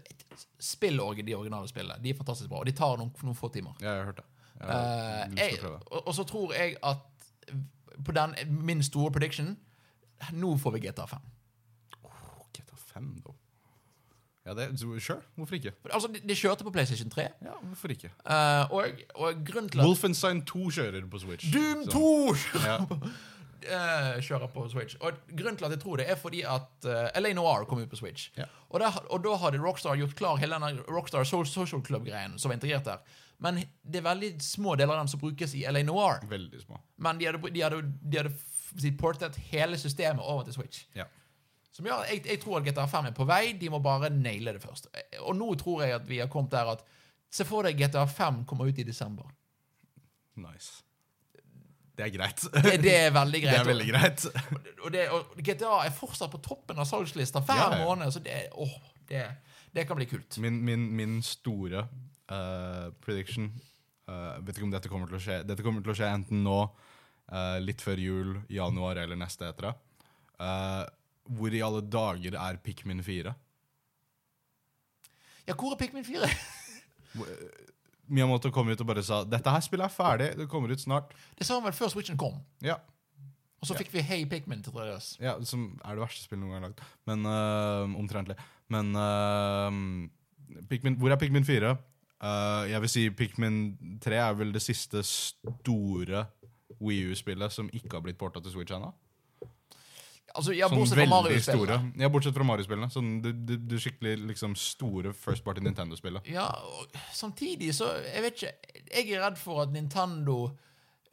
[0.59, 3.75] spill de originale spillene De er fantastisk bra, og de tar noen, noen få timer.
[3.81, 4.27] Ja, jeg har hørt det.
[4.61, 7.07] Jeg jeg, og, og så tror jeg at
[8.05, 8.35] på den,
[8.67, 9.55] min store prediction
[10.33, 11.19] Nå får vi GTA 5.
[12.53, 13.33] GTA 5, da.
[14.47, 15.73] Ja, det, sure, hvorfor ikke?
[15.93, 17.27] Altså, de, de kjørte på PlayStation 3.
[17.45, 18.09] Ja, hvorfor ikke?
[18.25, 21.51] Uh, og, og grunnen til at Wolfenstein 2 kjører på Switch.
[21.53, 22.79] Doom så- 2 Ja.
[22.81, 24.97] uh, kjører på Switch.
[25.01, 27.91] Og grunnen til at jeg tror det, er fordi at uh, LA Noir kom ut
[27.93, 28.31] på Switch.
[28.39, 28.49] Ja.
[28.71, 32.57] Og, der, og da hadde Rockstar gjort klar hele denne Rockstar Social Club-greien som var
[32.57, 33.05] integrert der.
[33.41, 36.25] Men det er veldig små deler av den som brukes i LA Noir.
[36.29, 36.81] Veldig små.
[37.01, 40.87] Men de hadde, de hadde, de hadde portet hele systemet over til Switch.
[40.97, 41.05] Ja.
[41.71, 43.43] Som gjør, jeg, jeg tror at GTA 5 er på vei.
[43.59, 44.89] De må bare naile det først.
[45.23, 46.87] Og nå tror jeg at vi har kommet der at
[47.31, 49.29] Se for deg GTA 5 kommer ut i desember.
[50.43, 50.81] Nice.
[51.95, 52.43] Det er greit.
[52.65, 53.55] Det, det er veldig greit.
[53.55, 54.25] Det er veldig greit.
[54.81, 57.85] Og, det, og GTA er fortsatt på toppen av salgslista hver Ja, ja.
[57.85, 58.11] måned.
[58.11, 58.73] Så det, åh,
[59.07, 59.23] det,
[59.77, 60.41] det kan bli kult.
[60.43, 63.47] Min, min, min store uh, prediction
[64.11, 65.39] uh, Vet ikke om dette kommer til å skje.
[65.47, 66.59] Dette kommer til å skje enten nå,
[67.31, 69.77] uh, litt før jul, januar eller neste etter det.
[70.41, 70.85] Eh,
[71.37, 73.33] hvor i alle dager er Pikmin 4?
[75.47, 76.31] Ja, hvor er Pikmin 4?
[78.11, 81.13] Miyamoto kom ut og bare sa Dette her spillet er ferdig, det kommer ut snart.
[81.39, 82.41] Det sa han vel før Switchen kom.
[82.65, 82.81] Ja,
[83.61, 85.13] Og så fikk vi Hey Pikmin til 3DS.
[85.21, 86.83] ja Som er det verste spillet noen gang lagd.
[87.07, 88.37] Men uh, Omtrentlig.
[88.73, 91.77] Men uh, Pikmin, Hvor er Pikmin 4?
[92.21, 93.61] Uh, jeg vil si Pikmin
[94.03, 96.27] 3 er vel det siste store
[96.81, 98.91] Wii U-spillet som ikke har blitt porta til Switch ennå.
[100.35, 101.67] Altså, ja, Sånn bortsett fra veldig Mario-spillene.
[101.67, 102.03] store.
[102.05, 102.89] Ja, bortsett fra Mario-spillene.
[102.95, 106.29] Sånn det, det, det skikkelig liksom store First Party Nintendo-spillet.
[106.31, 108.53] Ja, og samtidig så Jeg vet ikke
[108.95, 110.37] Jeg er redd for at Nintendo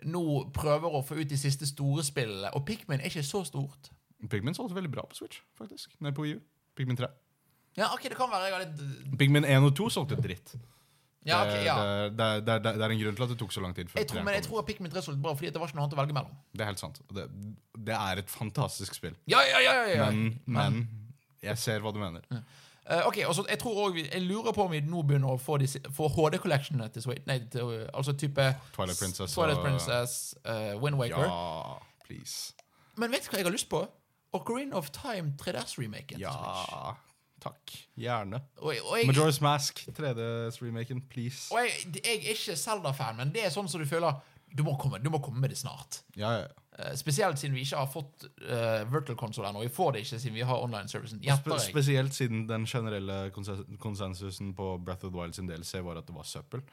[0.05, 3.89] nå prøver å få ut de siste store spillene, og Pikmin er ikke så stort.
[4.29, 5.95] Pikmin solgte veldig bra på Switch, faktisk.
[6.05, 6.41] Nei, på Wii U.
[6.77, 7.09] Pikmin 3.
[7.79, 10.53] Ja, ok, det kan være jeg har litt Pikmin 1 og 2 solgte dritt.
[11.27, 11.75] Ja, okay, ja.
[12.07, 13.89] Det, det, det, det, er en grunn til at det tok så lang tid.
[13.91, 15.79] før Jeg tror, men jeg tror Pikmin 3 så litt bra, fordi det var ikke
[15.79, 16.37] noe annet å velge mellom.
[16.53, 17.01] Det er helt sant.
[17.17, 17.25] Det,
[17.89, 19.17] det er et fantastisk spill.
[19.27, 20.07] Ja, ja, ja, ja, ja.
[20.11, 20.79] Men, men
[21.43, 22.23] jeg ser hva du mener.
[22.87, 25.39] Uh, ok, og så jeg tror også, Jeg lurer på om vi nå begynner å
[25.41, 25.57] få,
[25.91, 27.25] få HD-collectionene til Switch.
[27.27, 28.45] Nei, til, uh, altså type
[28.77, 31.27] Twilight Princess Twilight Princess, uh, Wind Waker.
[31.27, 32.55] Ja, please.
[32.95, 33.83] Men vet du hva jeg har lyst på?
[34.37, 36.23] Ocarina of Time 3DS-remaken.
[36.23, 37.03] til Switch.
[37.47, 37.75] Takk.
[37.97, 38.41] Gjerne.
[38.61, 41.47] Og jeg, Majora's Mask, 3D-remaken, please.
[41.55, 44.77] Og jeg, jeg er ikke Zelda-fan, men det er sånn som du føler du må
[44.79, 46.01] komme, du må komme med det snart.
[46.17, 46.47] Ja, ja.
[46.77, 49.63] Uh, spesielt siden vi ikke har fått uh, virtual console ennå.
[49.65, 51.23] Vi får det ikke siden vi har online-servicen.
[51.41, 55.99] Spe spesielt siden den generelle konsens konsensusen på Breath of the Wild sin DLC var
[55.99, 56.63] at det var søppel.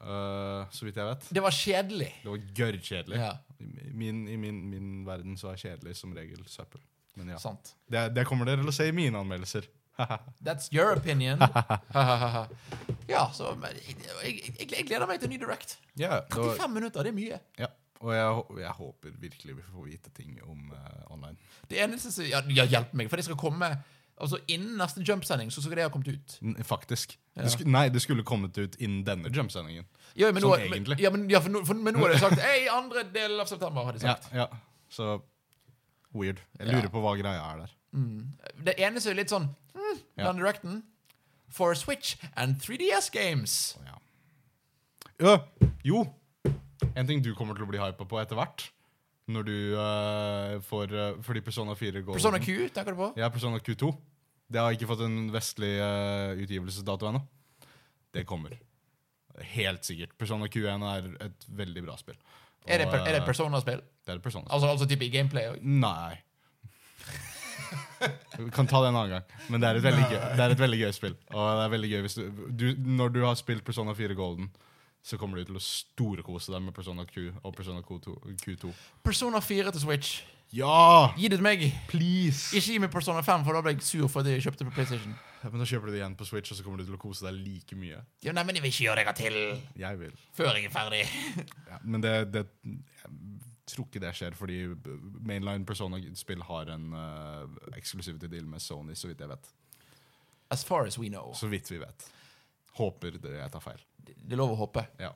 [0.00, 1.28] Uh, så vidt jeg vet.
[1.36, 2.10] Det var kjedelig.
[2.22, 3.20] Det var gørrkjedelig.
[3.20, 6.82] Ja, I, min, I min, min verden så er kjedelig som regel søppel.
[7.14, 7.38] Men ja.
[7.42, 7.74] sant.
[7.86, 9.68] Det, det kommer dere til å se i mine anmeldelser.
[10.46, 11.38] That's your opinion.
[13.14, 15.78] ja, så men, jeg, jeg, jeg, gleder meg til ny Direct.
[15.94, 17.40] Yeah, det var, 35 minutter, det er mye.
[17.62, 17.72] ja.
[18.04, 21.38] Og jeg, jeg håper virkelig vi får vite ting om uh, online.
[21.70, 23.70] Det eneste som ja, ja, hjelp meg, for det skal komme
[24.14, 26.34] Altså Innen neste jump-sending så skulle det ha kommet ut.
[26.62, 27.16] Faktisk.
[27.34, 27.42] Ja.
[27.42, 29.88] Det sku, nei, det skulle kommet ut innen denne jump-sendingen.
[30.14, 32.42] Ja, men, Sånn nå, men, ja, men, ja, for, for, men nå har de sagt
[32.46, 34.30] Hei, andre del av september, har de Ja, sagt.
[34.36, 34.46] ja.
[34.92, 35.16] Så
[36.14, 36.40] weird.
[36.58, 36.72] Jeg Ja.
[36.78, 37.70] lurer på hva greia er der.
[38.64, 40.32] Det eneste er litt sånn mm, Ja.
[40.32, 40.82] Directen
[41.48, 43.76] For Switch and 3DS games.
[43.78, 43.98] Oh, Ja.
[45.20, 45.68] ja.
[45.84, 46.14] Jo!
[46.96, 48.70] En ting du kommer til å bli hypa på etter hvert,
[49.28, 53.12] når du uh, får uh, Fordi Persona 4 går Persona Q, tenker du på?
[53.16, 53.94] Ja, Persona Q2.
[54.50, 57.22] Det har ikke fått en vestlig uh, utgivelsesdato ennå.
[58.12, 58.58] Det kommer.
[59.54, 60.12] Helt sikkert.
[60.18, 62.18] Persona Q1 er et veldig bra spill.
[62.66, 63.82] Er det, per, er det Persona-spill?
[64.06, 64.46] Det er Persona.
[64.50, 65.48] Altså, altså type i gameplay?
[65.48, 66.20] og- Nei.
[68.38, 69.22] Vi kan ta det en annen gang.
[69.48, 71.14] Men det er et veldig gøy, det er et veldig gøy spill.
[71.32, 72.66] Og det er veldig gøy hvis du, du
[72.98, 74.50] Når du har spilt Persona 4 Golden,
[75.04, 78.14] så kommer du til å storekose deg med Persona Q og Persona Q2.
[78.44, 78.72] Q2.
[79.04, 80.14] Persona 4 til Switch.
[80.54, 81.10] Ja!
[81.18, 81.64] Gi det til meg!
[81.90, 82.52] Please!
[82.56, 84.74] Ikke gi meg Persona 5, for da ble jeg sur for at jeg kjøpte på
[84.76, 85.16] PlayStation.
[85.44, 87.24] Men da kjøper du det igjen på Switch, og så kommer du til å kose
[87.26, 87.98] deg like mye.
[88.24, 89.38] Ja, nei, men jeg vil ikke gjøre det deg til
[89.82, 90.14] Jeg vil.
[90.36, 91.02] før jeg er ferdig.
[91.72, 92.44] Ja, men det, det
[93.70, 94.58] tror ikke det skjer, fordi
[95.24, 97.44] mainline Persona-spill har en uh,
[97.78, 99.50] exclusivity deal med Sony, så vidt jeg vet.
[100.52, 101.32] As far as we know.
[101.34, 102.08] Så vidt vi vet.
[102.78, 103.80] Håper det jeg tar feil.
[104.04, 104.84] Det er lov å håpe.
[105.00, 105.14] Ja.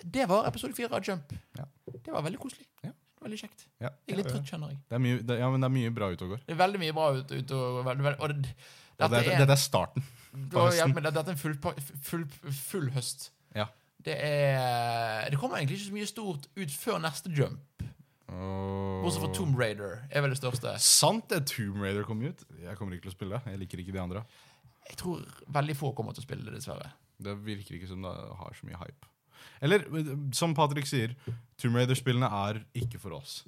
[0.00, 1.32] Det var episode 4 av Jump.
[1.56, 1.66] Ja.
[1.90, 2.66] Det var veldig koselig.
[2.84, 2.92] Ja.
[3.20, 3.66] Veldig kjekt.
[3.82, 4.78] Ja, Jeg er litt trøtt, kjenner jeg.
[4.88, 6.44] Det er mye, det, ja, men det er mye bra ute og går.
[6.46, 8.54] Det er veldig mye bra ut, ut og, veldig, veldig, og det,
[8.96, 10.06] dette, det, er, dette er starten.
[10.30, 11.56] dette er en full,
[12.06, 12.24] full,
[12.62, 13.28] full høst.
[13.56, 13.68] Ja.
[14.00, 17.60] Det er Det kommer egentlig ikke så mye stort ut før neste Jump.
[18.30, 20.74] Bortsett fra Tomb Raider er vel det største.
[20.84, 22.44] Sant det Tomb Raider kom ut.
[22.62, 23.54] Jeg kommer ikke til å spille det.
[23.54, 24.24] Jeg liker ikke de andre.
[24.90, 25.22] Jeg tror
[25.58, 26.90] veldig få kommer til å spille det, dessverre.
[27.20, 29.10] Det virker ikke som det har så mye hype.
[29.64, 29.84] Eller
[30.36, 31.16] som Patrick sier,
[31.60, 33.42] Tomb Raider-spillene er ikke for oss.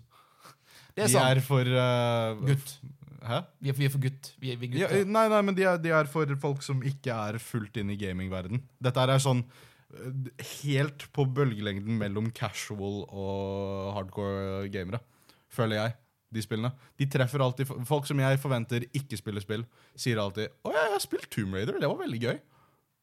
[0.93, 1.31] Det er de sant.
[1.31, 2.77] er for uh, Gutt.
[3.23, 3.39] Hæ?
[3.63, 4.33] Vi er, vi er for gutt.
[4.43, 6.81] Vi er, vi er Ja, nei, nei, men de er, de er for folk som
[6.87, 8.65] ikke er fullt inn i gamingverden.
[8.83, 9.53] Dette er sånn eh,
[10.63, 15.03] helt på bølgelengden mellom casual og hardcore gamere,
[15.53, 15.99] føler jeg.
[16.33, 16.71] De spillene.
[16.97, 21.03] De treffer alltid Folk som jeg forventer ikke spiller spill, sier alltid 'Å jeg har
[21.05, 22.41] spilt Tomb Raider, det var veldig gøy'.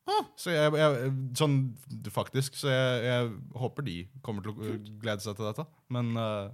[0.10, 1.58] Ah, så jeg, jeg, sånn
[2.10, 3.28] faktisk, så jeg, jeg
[3.62, 5.66] håper de kommer til å glede seg til dette.
[5.94, 6.50] Men eh,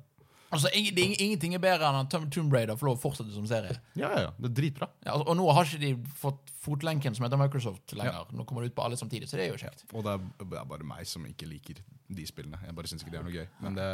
[0.55, 2.97] Altså, ing- det er ing- Ingenting er bedre enn at Tom- Tomb Raider får lov
[2.97, 3.75] å fortsette som serie.
[3.95, 4.87] ja, ja, ja, det er dritbra.
[5.05, 8.25] Ja, altså, og nå har ikke de fått fotlenken som heter Microsoft lenger.
[8.33, 9.83] Nå kommer det ut på alle samtidig, så det er jo kjekt.
[9.93, 11.75] Og det er, det er bare meg som ikke liker
[12.09, 12.57] de spillene.
[12.65, 13.47] Jeg bare syns ikke det er noe gøy.
[13.61, 13.89] Men det,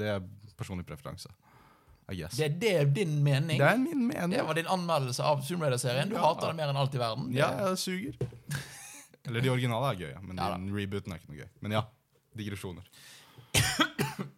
[0.00, 0.22] det er
[0.56, 1.28] personlig preferanse.
[2.12, 2.36] I guess.
[2.36, 2.54] Det er
[2.84, 3.56] det din mening.
[3.58, 4.34] Det er min mening.
[4.36, 6.08] Det var din anmeldelse av Tomb Raider-serien.
[6.10, 6.26] Du Ja.
[6.26, 7.30] hater det mer enn alt i verden.
[7.32, 8.14] Det- Ja, jeg suger.
[9.26, 10.56] Eller de originale er gøye, men Ja da.
[10.58, 11.48] den rebooten er ikke noe gøy.
[11.64, 11.82] Men ja,
[12.36, 12.84] digresjoner.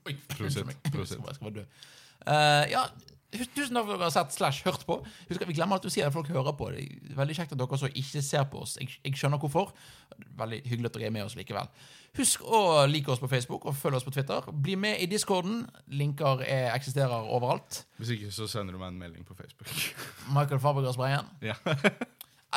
[0.06, 0.80] Oi, Prosit, unnskyld meg.
[0.92, 1.20] prosit.
[1.20, 1.66] Jeg skal bare dø.
[2.26, 2.86] Eh, ja,
[3.36, 4.94] Tusen takk for at dere har sett slash hørt på.
[5.28, 6.70] Husk at Vi glemmer at du sier at folk hører på.
[6.72, 8.76] Det er veldig kjekt at dere også ikke ser på oss.
[8.80, 9.74] Jeg, jeg skjønner hvorfor.
[10.38, 11.68] Veldig hyggelig at dere er med oss likevel.
[12.16, 14.46] Husk å like oss på Facebook og følge oss på Twitter.
[14.54, 15.66] Bli med i discorden.
[15.92, 17.82] Linker er, eksisterer overalt.
[17.98, 19.68] Hvis ikke, så sender du meg en melding på Facebook.
[20.36, 21.28] Michael Fabregas Breien.
[21.44, 21.58] ja.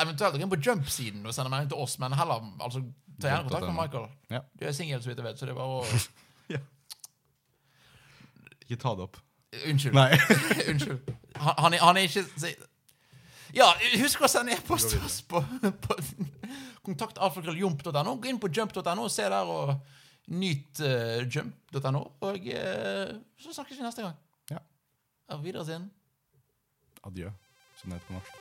[0.00, 2.80] Eventuelt gå inn på Jump-siden og sende melding til oss, men heller altså,
[3.20, 4.06] ta gjerne kontakt med Michael.
[4.32, 4.38] Ja.
[4.56, 5.98] Du er singel, så vidt jeg vet, så det er bare å
[8.64, 9.16] Ikke ta det opp.
[9.66, 9.96] Unnskyld.
[10.70, 10.98] Unnskyld.
[11.36, 12.24] Han, han, er, han er ikke
[13.54, 13.66] Ja,
[13.98, 15.42] husk å sende e-post til oss på,
[15.82, 15.96] på
[16.86, 18.14] kontaktalfakrølljump.no.
[18.22, 19.74] Gå inn på jump.no se der og
[20.30, 22.02] nyt uh, jump.no.
[22.30, 23.08] Og uh,
[23.42, 24.16] så snakkes vi neste gang.
[24.52, 24.60] Ja.
[25.34, 25.90] Auf Wiedersehen.
[27.02, 27.30] Adjø,
[27.80, 28.32] som det heter på norsk.